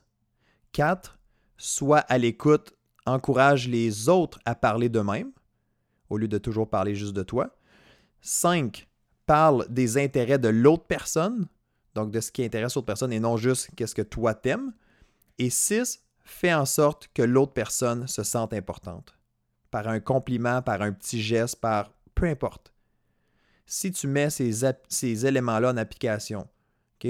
4. 0.73 1.19
Sois 1.57 2.01
à 2.01 2.19
l'écoute, 2.19 2.75
encourage 3.07 3.69
les 3.69 4.09
autres 4.09 4.39
à 4.45 4.55
parler 4.55 4.89
d'eux-mêmes 4.89 5.33
au 6.11 6.19
lieu 6.19 6.29
de 6.29 6.39
toujours 6.39 6.69
parler 6.69 6.95
juste 6.95 7.15
de 7.15 7.23
toi. 7.23 7.57
5. 8.21 8.89
Parle 9.27 9.67
des 9.69 9.99
intérêts 9.99 10.39
de 10.39 10.49
l'autre 10.49 10.87
personne, 10.87 11.47
donc 11.95 12.11
de 12.11 12.21
ce 12.21 12.31
qui 12.31 12.45
intéresse 12.45 12.75
l'autre 12.75 12.87
personne 12.87 13.13
et 13.13 13.21
non 13.21 13.37
juste 13.37 13.71
qu'est-ce 13.77 13.95
que 13.95 14.03
toi 14.03 14.35
t'aimes. 14.35 14.73
Et 15.39 15.51
6. 15.51 16.03
Fais 16.25 16.55
en 16.55 16.65
sorte 16.65 17.09
que 17.15 17.23
l'autre 17.23 17.53
personne 17.53 18.09
se 18.09 18.25
sente 18.25 18.53
importante. 18.53 19.17
Par 19.71 19.87
un 19.87 20.01
compliment, 20.01 20.61
par 20.61 20.83
un 20.83 20.93
petit 20.93 21.23
geste, 21.23 21.61
par 21.61 21.93
peu 22.15 22.27
importe. 22.27 22.73
Si 23.67 23.93
tu 23.93 24.07
mets 24.07 24.31
ces, 24.31 24.65
ces 24.89 25.27
éléments-là 25.27 25.71
en 25.71 25.77
application, 25.77 26.49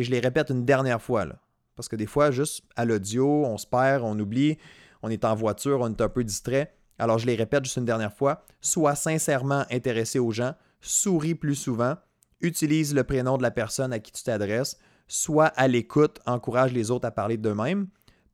je 0.03 0.11
les 0.11 0.21
répète 0.21 0.51
une 0.51 0.65
dernière 0.65 1.01
fois, 1.01 1.25
là, 1.25 1.39
parce 1.75 1.89
que 1.89 1.97
des 1.97 2.07
fois, 2.07 2.31
juste 2.31 2.65
à 2.77 2.85
l'audio, 2.85 3.45
on 3.45 3.59
se 3.59 3.67
perd, 3.67 4.03
on 4.03 4.19
oublie, 4.19 4.59
on 5.03 5.11
est 5.11 5.25
en 5.25 5.35
voiture, 5.35 5.81
on 5.81 5.89
est 5.89 6.01
un 6.01 6.09
peu 6.09 6.25
distrait. 6.25 6.75
Alors, 6.99 7.19
je 7.19 7.27
les 7.27 7.35
répète 7.35 7.65
juste 7.65 7.77
une 7.77 7.85
dernière 7.85 8.13
fois. 8.13 8.45
Sois 8.61 8.95
sincèrement 8.95 9.65
intéressé 9.71 10.19
aux 10.19 10.31
gens, 10.31 10.55
souris 10.81 11.35
plus 11.35 11.55
souvent, 11.55 11.97
utilise 12.41 12.95
le 12.95 13.05
prénom 13.05 13.37
de 13.39 13.43
la 13.43 13.51
personne 13.51 13.93
à 13.93 13.99
qui 13.99 14.13
tu 14.13 14.23
t'adresses, 14.23 14.79
sois 15.09 15.47
à 15.47 15.69
l'écoute, 15.69 16.21
encourage 16.27 16.73
les 16.73 16.91
autres 16.91 17.07
à 17.07 17.11
parler 17.11 17.37
d'eux-mêmes, 17.37 17.89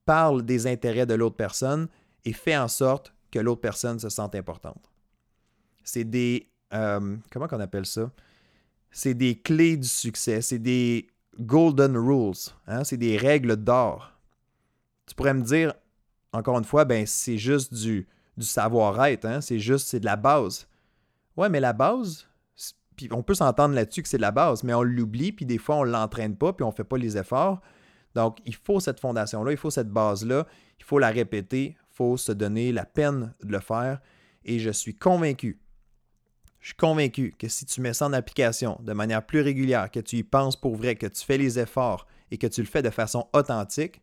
parle 0.05 0.43
des 0.43 0.67
intérêts 0.67 1.07
de 1.07 1.15
l'autre 1.15 1.37
personne 1.37 1.89
et 2.25 2.33
fais 2.33 2.57
en 2.57 2.69
sorte 2.69 3.15
que 3.31 3.39
l'autre 3.39 3.61
personne 3.61 3.99
se 3.99 4.09
sente 4.09 4.35
importante. 4.35 4.91
C'est 5.85 6.05
des. 6.05 6.49
Euh, 6.75 7.17
comment 7.31 7.49
qu'on 7.49 7.61
appelle 7.61 7.87
ça? 7.87 8.11
C'est 8.91 9.15
des 9.15 9.39
clés 9.39 9.77
du 9.77 9.89
succès. 9.89 10.43
C'est 10.43 10.59
des 10.59 11.09
golden 11.41 11.97
rules. 11.97 12.53
Hein? 12.67 12.85
C'est 12.85 12.97
des 12.97 13.17
règles 13.17 13.57
d'or. 13.57 14.13
Tu 15.07 15.15
pourrais 15.15 15.35
me 15.35 15.43
dire, 15.43 15.75
encore 16.33 16.59
une 16.59 16.65
fois, 16.65 16.85
ben, 16.85 17.07
c'est 17.07 17.39
juste 17.39 17.75
du, 17.75 18.07
du 18.37 18.45
savoir-être. 18.45 19.25
Hein? 19.25 19.41
C'est 19.41 19.59
juste, 19.59 19.89
c'est 19.89 20.01
de 20.01 20.05
la 20.05 20.17
base. 20.17 20.67
Ouais, 21.37 21.49
mais 21.49 21.61
la 21.61 21.73
base, 21.73 22.29
puis 22.97 23.09
on 23.13 23.23
peut 23.23 23.35
s'entendre 23.35 23.75
là-dessus 23.75 24.03
que 24.03 24.09
c'est 24.09 24.17
de 24.17 24.23
la 24.23 24.31
base, 24.31 24.65
mais 24.65 24.75
on 24.75 24.83
l'oublie, 24.83 25.33
puis 25.33 25.47
des 25.47 25.59
fois, 25.59 25.77
on 25.77 25.85
ne 25.85 25.91
l'entraîne 25.91 26.37
pas, 26.37 26.53
puis 26.53 26.65
on 26.65 26.69
ne 26.69 26.75
fait 26.75 26.85
pas 26.85 26.99
les 26.99 27.17
efforts. 27.17 27.61
Donc, 28.15 28.39
il 28.45 28.55
faut 28.55 28.81
cette 28.81 29.01
fondation-là, 29.01 29.53
il 29.53 29.57
faut 29.57 29.71
cette 29.71 29.91
base-là, 29.91 30.47
il 30.79 30.85
faut 30.85 30.99
la 30.99 31.11
répéter, 31.11 31.77
il 31.79 31.95
faut 31.95 32.17
se 32.17 32.33
donner 32.33 32.73
la 32.73 32.85
peine 32.85 33.33
de 33.43 33.53
le 33.53 33.61
faire. 33.61 34.01
Et 34.45 34.59
je 34.59 34.71
suis 34.71 34.95
convaincu, 34.95 35.63
je 36.63 36.69
suis 36.69 36.77
convaincu 36.77 37.35
que 37.37 37.49
si 37.49 37.67
tu 37.67 37.81
mets 37.81 37.93
ça 37.93 38.07
en 38.07 38.13
application 38.13 38.79
de 38.83 38.93
manière 38.93 39.27
plus 39.27 39.41
régulière, 39.41 39.91
que 39.91 39.99
tu 39.99 40.17
y 40.17 40.23
penses 40.23 40.55
pour 40.55 40.77
vrai, 40.77 40.95
que 40.95 41.09
tu 41.09 41.25
fais 41.25 41.37
les 41.37 41.59
efforts 41.59 42.07
et 42.31 42.39
que 42.39 42.47
tu 42.47 42.61
le 42.61 42.69
fais 42.69 42.83
de 42.83 42.91
façon 42.91 43.29
authentique, 43.33 44.01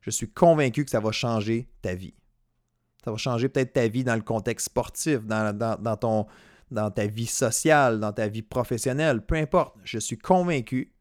je 0.00 0.10
suis 0.10 0.30
convaincu 0.30 0.86
que 0.86 0.90
ça 0.90 1.00
va 1.00 1.12
changer 1.12 1.68
ta 1.82 1.94
vie. 1.94 2.14
Ça 3.04 3.10
va 3.10 3.18
changer 3.18 3.50
peut-être 3.50 3.74
ta 3.74 3.88
vie 3.88 4.04
dans 4.04 4.14
le 4.14 4.22
contexte 4.22 4.66
sportif, 4.66 5.26
dans, 5.26 5.96
ton, 6.00 6.26
dans 6.70 6.90
ta 6.90 7.06
vie 7.06 7.26
sociale, 7.26 8.00
dans 8.00 8.12
ta 8.12 8.28
vie 8.28 8.42
professionnelle, 8.42 9.24
peu 9.24 9.36
importe. 9.36 9.76
Je 9.84 9.98
suis 9.98 10.18
convaincu 10.18 10.92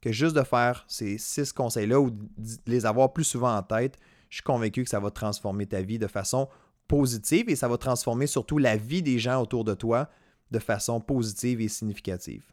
que 0.00 0.12
juste 0.12 0.36
de 0.36 0.42
faire 0.42 0.84
ces 0.88 1.18
six 1.18 1.52
conseils-là 1.52 2.00
ou 2.00 2.10
de 2.10 2.18
les 2.66 2.84
avoir 2.84 3.12
plus 3.12 3.24
souvent 3.24 3.56
en 3.56 3.62
tête, 3.62 3.96
je 4.28 4.36
suis 4.36 4.42
convaincu 4.42 4.84
que 4.84 4.90
ça 4.90 5.00
va 5.00 5.10
transformer 5.10 5.66
ta 5.66 5.80
vie 5.82 5.98
de 5.98 6.06
façon 6.06 6.48
positive 6.88 7.48
et 7.48 7.56
ça 7.56 7.68
va 7.68 7.78
transformer 7.78 8.26
surtout 8.26 8.58
la 8.58 8.76
vie 8.76 9.02
des 9.02 9.18
gens 9.18 9.40
autour 9.40 9.64
de 9.64 9.74
toi 9.74 10.10
de 10.50 10.58
façon 10.58 11.00
positive 11.00 11.60
et 11.60 11.68
significative. 11.68 12.44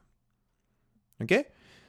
OK? 1.21 1.45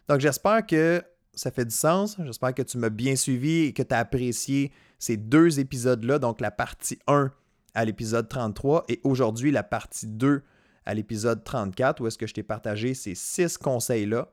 Donc 0.08 0.20
j'espère 0.20 0.66
que 0.66 1.02
ça 1.34 1.50
fait 1.50 1.64
du 1.64 1.74
sens. 1.74 2.16
J'espère 2.24 2.54
que 2.54 2.62
tu 2.62 2.78
m'as 2.78 2.90
bien 2.90 3.16
suivi 3.16 3.66
et 3.66 3.72
que 3.72 3.82
tu 3.82 3.94
as 3.94 3.98
apprécié 3.98 4.72
ces 4.98 5.16
deux 5.16 5.60
épisodes-là, 5.60 6.18
donc 6.18 6.40
la 6.40 6.50
partie 6.50 6.98
1 7.06 7.30
à 7.74 7.84
l'épisode 7.84 8.28
33 8.28 8.84
et 8.88 9.00
aujourd'hui 9.04 9.50
la 9.50 9.62
partie 9.62 10.06
2 10.06 10.42
à 10.84 10.94
l'épisode 10.94 11.44
34 11.44 12.00
où 12.00 12.06
est-ce 12.06 12.18
que 12.18 12.26
je 12.26 12.34
t'ai 12.34 12.42
partagé 12.42 12.94
ces 12.94 13.14
six 13.14 13.56
conseils-là 13.58 14.28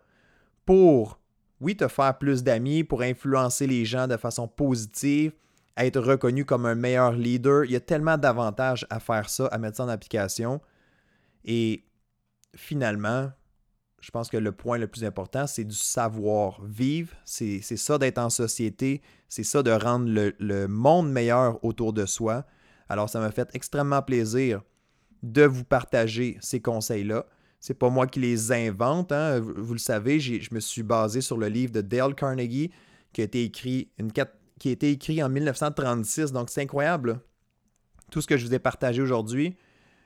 pour, 0.65 1.19
oui, 1.62 1.75
te 1.75 1.88
faire 1.88 2.17
plus 2.17 2.43
d'amis, 2.43 2.83
pour 2.83 3.01
influencer 3.01 3.67
les 3.67 3.85
gens 3.85 4.07
de 4.07 4.17
façon 4.17 4.47
positive, 4.47 5.31
être 5.77 5.99
reconnu 5.99 6.45
comme 6.45 6.65
un 6.65 6.75
meilleur 6.75 7.13
leader. 7.13 7.65
Il 7.65 7.71
y 7.71 7.75
a 7.75 7.79
tellement 7.79 8.17
d'avantages 8.17 8.85
à 8.89 8.99
faire 8.99 9.29
ça, 9.29 9.47
à 9.47 9.57
mettre 9.57 9.77
ça 9.77 9.85
en 9.85 9.89
application. 9.89 10.62
Et 11.45 11.85
finalement, 12.55 13.31
je 14.01 14.12
pense 14.12 14.29
que 14.29 14.38
le 14.38 14.51
point 14.51 14.77
le 14.77 14.88
plus 14.88 15.03
important, 15.03 15.47
c'est 15.47 15.63
du 15.63 15.75
savoir-vivre. 15.75 17.13
C'est 17.25 17.62
ça 17.62 17.97
d'être 17.97 18.17
en 18.17 18.29
société. 18.29 19.01
C'est 19.27 19.43
ça 19.43 19.63
de 19.63 19.71
rendre 19.71 20.07
le, 20.07 20.67
monde 20.67 21.12
meilleur 21.12 21.63
autour 21.63 21.93
de 21.93 22.05
soi. 22.05 22.45
Alors, 22.88 23.09
ça 23.09 23.19
m'a 23.19 23.31
fait 23.31 23.49
extrêmement 23.53 24.01
plaisir 24.01 24.62
de 25.23 25.43
vous 25.43 25.63
partager 25.63 26.38
ces 26.41 26.62
conseils-là. 26.62 27.25
C'est 27.60 27.73
pas 27.73 27.89
moi 27.89 28.08
qui 28.08 28.19
les 28.19 28.51
invente. 28.51 29.12
Hein. 29.12 29.39
Vous, 29.39 29.73
le 29.73 29.79
savez, 29.79 30.19
je 30.19 30.53
me 30.53 30.60
suis 30.60 30.84
basé 30.84 31.21
sur 31.21 31.38
le 31.38 31.47
livre 31.47 31.73
de 31.73 31.82
Dale 31.82 32.15
Carnegie 32.15 32.71
qui 33.12 33.21
a 33.21 33.23
été 33.25 33.43
écrit, 33.43 33.89
une, 33.97 34.12
qui 34.12 34.21
a 34.69 34.71
été 34.71 34.91
écrit 34.91 35.21
en 35.21 35.29
1936. 35.29 36.32
Donc, 36.32 36.49
c'est 36.49 36.62
incroyable. 36.62 37.19
Tout 38.12 38.21
ce 38.21 38.27
que 38.27 38.38
je 38.38 38.45
vous 38.45 38.53
ai 38.53 38.60
partagé 38.60 39.01
aujourd'hui, 39.01 39.55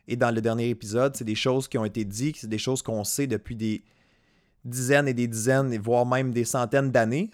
et 0.08 0.16
dans 0.16 0.32
le 0.32 0.42
dernier 0.42 0.70
épisode, 0.70 1.16
c'est 1.16 1.24
des 1.24 1.36
choses 1.36 1.68
qui 1.68 1.78
ont 1.78 1.86
été 1.86 2.04
dites, 2.04 2.38
c'est 2.38 2.50
des 2.50 2.58
choses 2.58 2.82
qu'on 2.82 3.04
sait 3.04 3.28
depuis 3.28 3.56
des 3.56 3.84
dizaines 4.66 5.08
et 5.08 5.14
des 5.14 5.28
dizaines, 5.28 5.78
voire 5.78 6.06
même 6.06 6.32
des 6.32 6.44
centaines 6.44 6.92
d'années, 6.92 7.32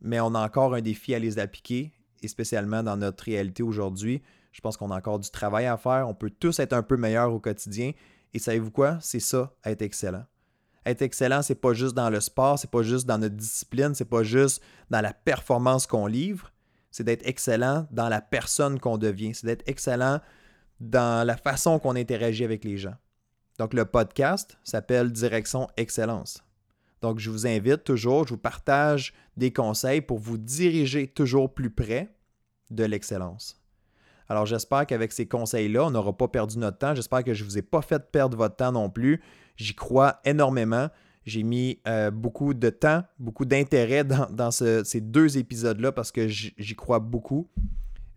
mais 0.00 0.20
on 0.20 0.34
a 0.34 0.44
encore 0.44 0.74
un 0.74 0.80
défi 0.80 1.14
à 1.14 1.18
les 1.18 1.38
appliquer, 1.38 1.92
et 2.22 2.28
spécialement 2.28 2.82
dans 2.82 2.96
notre 2.96 3.24
réalité 3.24 3.62
aujourd'hui. 3.62 4.22
Je 4.54 4.60
pense 4.60 4.76
qu'on 4.76 4.92
a 4.92 4.96
encore 4.96 5.18
du 5.18 5.28
travail 5.30 5.66
à 5.66 5.76
faire. 5.76 6.08
On 6.08 6.14
peut 6.14 6.30
tous 6.30 6.60
être 6.60 6.74
un 6.74 6.84
peu 6.84 6.96
meilleurs 6.96 7.32
au 7.32 7.40
quotidien. 7.40 7.90
Et 8.32 8.38
savez-vous 8.38 8.70
quoi? 8.70 8.98
C'est 9.00 9.18
ça, 9.18 9.52
être 9.64 9.82
excellent. 9.82 10.24
Être 10.86 11.02
excellent, 11.02 11.42
c'est 11.42 11.56
pas 11.56 11.72
juste 11.72 11.94
dans 11.94 12.08
le 12.08 12.20
sport, 12.20 12.58
c'est 12.58 12.70
pas 12.70 12.82
juste 12.82 13.04
dans 13.04 13.18
notre 13.18 13.34
discipline, 13.34 13.96
c'est 13.96 14.04
pas 14.04 14.22
juste 14.22 14.62
dans 14.90 15.00
la 15.00 15.12
performance 15.12 15.88
qu'on 15.88 16.06
livre, 16.06 16.52
c'est 16.90 17.02
d'être 17.02 17.26
excellent 17.26 17.88
dans 17.90 18.08
la 18.08 18.20
personne 18.20 18.78
qu'on 18.78 18.96
devient, 18.96 19.34
c'est 19.34 19.46
d'être 19.46 19.66
excellent 19.66 20.20
dans 20.78 21.26
la 21.26 21.36
façon 21.36 21.80
qu'on 21.80 21.96
interagit 21.96 22.44
avec 22.44 22.64
les 22.64 22.76
gens. 22.76 22.94
Donc, 23.58 23.74
le 23.74 23.86
podcast 23.86 24.56
s'appelle 24.62 25.10
Direction 25.10 25.68
Excellence. 25.76 26.44
Donc, 27.00 27.18
je 27.18 27.30
vous 27.30 27.46
invite 27.46 27.82
toujours, 27.82 28.26
je 28.26 28.34
vous 28.34 28.40
partage 28.40 29.14
des 29.36 29.52
conseils 29.52 30.00
pour 30.00 30.18
vous 30.18 30.38
diriger 30.38 31.08
toujours 31.08 31.52
plus 31.52 31.70
près 31.70 32.14
de 32.70 32.84
l'excellence. 32.84 33.63
Alors, 34.28 34.46
j'espère 34.46 34.86
qu'avec 34.86 35.12
ces 35.12 35.26
conseils-là, 35.26 35.84
on 35.84 35.90
n'aura 35.90 36.16
pas 36.16 36.28
perdu 36.28 36.58
notre 36.58 36.78
temps. 36.78 36.94
J'espère 36.94 37.24
que 37.24 37.34
je 37.34 37.44
ne 37.44 37.48
vous 37.48 37.58
ai 37.58 37.62
pas 37.62 37.82
fait 37.82 38.10
perdre 38.10 38.36
votre 38.36 38.56
temps 38.56 38.72
non 38.72 38.88
plus. 38.88 39.20
J'y 39.56 39.74
crois 39.74 40.20
énormément. 40.24 40.88
J'ai 41.24 41.42
mis 41.42 41.80
euh, 41.86 42.10
beaucoup 42.10 42.54
de 42.54 42.70
temps, 42.70 43.02
beaucoup 43.18 43.44
d'intérêt 43.44 44.04
dans, 44.30 44.50
ces 44.50 45.00
deux 45.00 45.38
épisodes-là 45.38 45.92
parce 45.92 46.10
que 46.12 46.28
j'y 46.28 46.76
crois 46.76 46.98
beaucoup. 46.98 47.48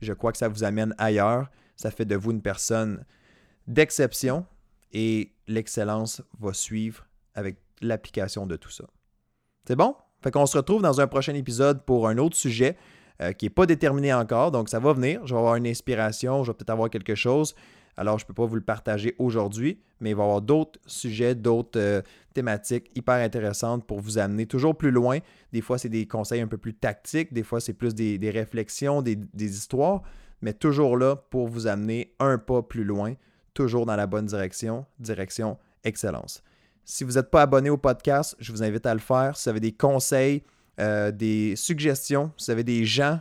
Je 0.02 0.14
crois 0.14 0.32
que 0.32 0.38
ça 0.38 0.48
vous 0.48 0.64
amène 0.64 0.94
ailleurs 0.98 1.48
ça 1.78 1.92
fait 1.92 2.06
de 2.06 2.16
vous 2.16 2.32
une 2.32 2.42
personne 2.42 3.06
d'exception 3.68 4.46
et 4.92 5.34
l'excellence 5.48 6.22
va 6.40 6.52
suivre 6.54 7.06
avec 7.36 7.60
l'application 7.82 8.48
de 8.48 8.56
tout 8.58 8.72
ça. 8.72 8.86
C'est 9.66 9.76
bon? 9.76 9.96
Fait 10.22 10.32
qu'on 10.32 10.48
se 10.48 10.58
retrouve 10.58 10.82
dans 10.82 11.00
un 11.00 11.08
prochain 11.08 11.36
épisode 11.36 11.86
pour 11.86 12.08
un 12.08 12.18
autre 12.18 12.36
sujet 12.36 12.76
euh, 13.22 13.32
qui 13.32 13.46
n'est 13.46 13.52
pas 13.52 13.66
déterminé 13.66 14.14
encore, 14.14 14.52
donc 14.52 14.70
ça 14.70 14.80
va 14.80 14.94
venir. 14.94 15.26
Je 15.26 15.34
vais 15.34 15.40
avoir 15.40 15.56
une 15.56 15.68
inspiration, 15.68 16.44
je 16.44 16.52
vais 16.52 16.56
peut-être 16.56 16.70
avoir 16.70 16.90
quelque 16.90 17.16
chose. 17.16 17.56
Alors, 18.00 18.20
je 18.20 18.26
ne 18.26 18.28
peux 18.28 18.36
pas 18.36 18.46
vous 18.46 18.56
le 18.56 18.62
partager 18.62 19.16
aujourd'hui, 19.18 19.80
mais 20.02 20.12
il 20.12 20.16
va 20.16 20.22
y 20.22 20.26
avoir 20.26 20.42
d'autres 20.42 20.80
sujets, 20.86 21.34
d'autres 21.34 21.80
euh, 21.80 22.02
thématiques 22.34 22.92
hyper 22.96 23.16
intéressantes 23.16 23.88
pour 23.88 24.00
vous 24.00 24.20
amener 24.20 24.46
toujours 24.46 24.78
plus 24.78 24.92
loin. 24.92 25.18
Des 25.52 25.62
fois, 25.62 25.80
c'est 25.80 25.90
des 25.90 26.06
conseils 26.06 26.42
un 26.42 26.48
peu 26.48 26.60
plus 26.60 26.76
tactiques, 26.76 27.34
des 27.34 27.42
fois, 27.42 27.60
c'est 27.60 27.74
plus 27.74 27.96
des, 27.96 28.30
réflexions, 28.30 29.02
des, 29.02 29.16
des 29.16 29.58
histoires 29.58 30.04
mais 30.42 30.54
toujours 30.54 30.98
là 30.98 31.16
pour 31.16 31.48
vous 31.48 31.68
amener 31.68 32.14
un 32.20 32.38
pas 32.38 32.62
plus 32.62 32.84
loin, 32.84 33.14
toujours 33.54 33.86
dans 33.86 33.96
la 33.96 34.08
bonne 34.08 34.26
direction, 34.26 34.86
direction 35.00 35.58
excellence. 35.84 36.44
Si 36.86 37.04
vous 37.04 37.14
n'êtes 37.14 37.32
pas 37.32 37.42
abonné 37.42 37.70
au 37.70 37.78
podcast, 37.78 38.36
je 38.40 38.52
vous 38.52 38.64
invite 38.64 38.86
à 38.86 38.94
le 38.94 39.00
faire. 39.00 39.36
Si 39.36 39.44
vous 39.44 39.50
avez 39.50 39.60
des 39.60 39.74
conseils, 39.74 40.44
euh, 40.80 41.12
des 41.12 41.56
suggestions, 41.56 42.32
si 42.38 42.46
vous 42.46 42.52
avez 42.52 42.64
des 42.64 42.86
gens, 42.86 43.20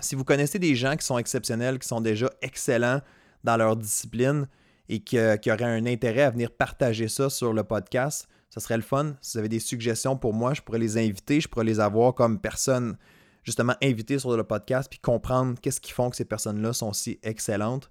si 0.00 0.14
vous 0.14 0.24
connaissez 0.24 0.58
des 0.58 0.74
gens 0.74 0.96
qui 0.96 1.04
sont 1.04 1.18
exceptionnels, 1.18 1.78
qui 1.78 1.86
sont 1.86 2.00
déjà 2.00 2.30
excellents 2.40 3.00
dans 3.44 3.56
leur 3.56 3.76
discipline 3.76 4.48
et 4.88 5.00
qui, 5.00 5.18
auraient 5.18 5.64
un 5.64 5.86
intérêt 5.86 6.22
à 6.22 6.30
venir 6.30 6.50
partager 6.50 7.08
ça 7.08 7.30
sur 7.30 7.52
le 7.52 7.62
podcast, 7.64 8.28
ça 8.50 8.60
serait 8.60 8.76
le 8.76 8.82
fun. 8.82 9.14
Si 9.20 9.32
vous 9.32 9.38
avez 9.40 9.48
des 9.48 9.60
suggestions 9.60 10.16
pour 10.16 10.34
moi, 10.34 10.54
je 10.54 10.62
pourrais 10.62 10.78
les 10.78 10.98
inviter, 10.98 11.40
je 11.40 11.48
pourrais 11.48 11.64
les 11.64 11.80
avoir 11.80 12.14
comme 12.14 12.40
personne 12.40 12.96
justement 13.44 13.74
invitées 13.82 14.18
sur 14.18 14.36
le 14.36 14.44
podcast 14.44 14.88
puis 14.90 14.98
comprendre 14.98 15.58
qu'est-ce 15.60 15.80
qui 15.80 15.92
font 15.92 16.10
que 16.10 16.16
ces 16.16 16.24
personnes-là 16.24 16.72
sont 16.72 16.92
si 16.92 17.18
excellentes. 17.22 17.90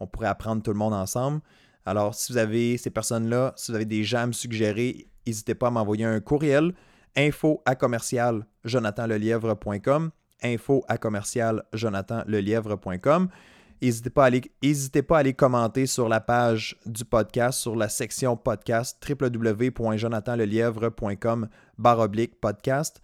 On 0.00 0.06
pourrait 0.06 0.28
apprendre 0.28 0.62
tout 0.62 0.72
le 0.72 0.78
monde 0.78 0.94
ensemble. 0.94 1.40
Alors, 1.84 2.14
si 2.14 2.32
vous 2.32 2.38
avez 2.38 2.76
ces 2.76 2.90
personnes-là, 2.90 3.54
si 3.56 3.70
vous 3.70 3.76
avez 3.76 3.84
des 3.84 4.04
gens 4.04 4.20
à 4.20 4.26
me 4.26 4.32
suggérer, 4.32 5.08
n'hésitez 5.26 5.54
pas 5.54 5.68
à 5.68 5.70
m'envoyer 5.70 6.04
un 6.04 6.20
courriel 6.20 6.74
info 7.18 7.60
à 7.66 7.74
commercial 7.74 8.46
jonathanlelièvre.com 8.64 10.10
info 10.42 10.84
à 10.88 10.96
commercial 10.96 11.62
jonathanlelièvre.com 11.72 13.28
N'hésitez 13.80 14.10
pas, 14.10 14.24
à 14.24 14.30
aller, 15.18 15.34
commenter 15.34 15.86
sur 15.86 16.08
la 16.08 16.20
page 16.20 16.76
du 16.84 17.04
podcast, 17.04 17.60
sur 17.60 17.76
la 17.76 17.88
section 17.88 18.36
podcast 18.36 18.98
www.jonathanlelièvre.com 19.08 21.48
oblique 21.84 22.40
podcast. 22.40 23.00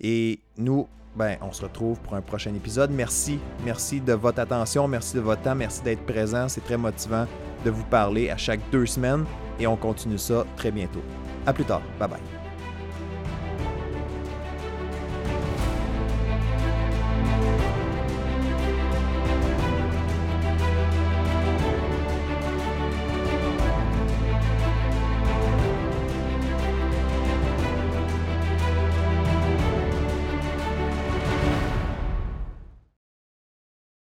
Et 0.00 0.40
nous, 0.56 0.88
ben, 1.16 1.36
on 1.40 1.52
se 1.52 1.62
retrouve 1.62 2.00
pour 2.00 2.14
un 2.14 2.20
prochain 2.20 2.52
épisode. 2.54 2.90
Merci, 2.90 3.38
merci 3.64 4.00
de 4.00 4.12
votre 4.12 4.40
attention, 4.40 4.88
merci 4.88 5.14
de 5.16 5.20
votre 5.20 5.42
temps, 5.42 5.54
merci 5.54 5.80
d'être 5.82 6.04
présent. 6.06 6.48
C'est 6.48 6.64
très 6.64 6.76
motivant 6.76 7.26
de 7.64 7.70
vous 7.70 7.84
parler 7.84 8.30
à 8.30 8.36
chaque 8.36 8.60
deux 8.70 8.86
semaines 8.86 9.24
et 9.58 9.66
on 9.66 9.76
continue 9.76 10.18
ça 10.18 10.44
très 10.56 10.70
bientôt. 10.70 11.02
À 11.46 11.52
plus 11.52 11.64
tard. 11.64 11.82
Bye 11.98 12.08
bye. 12.08 12.43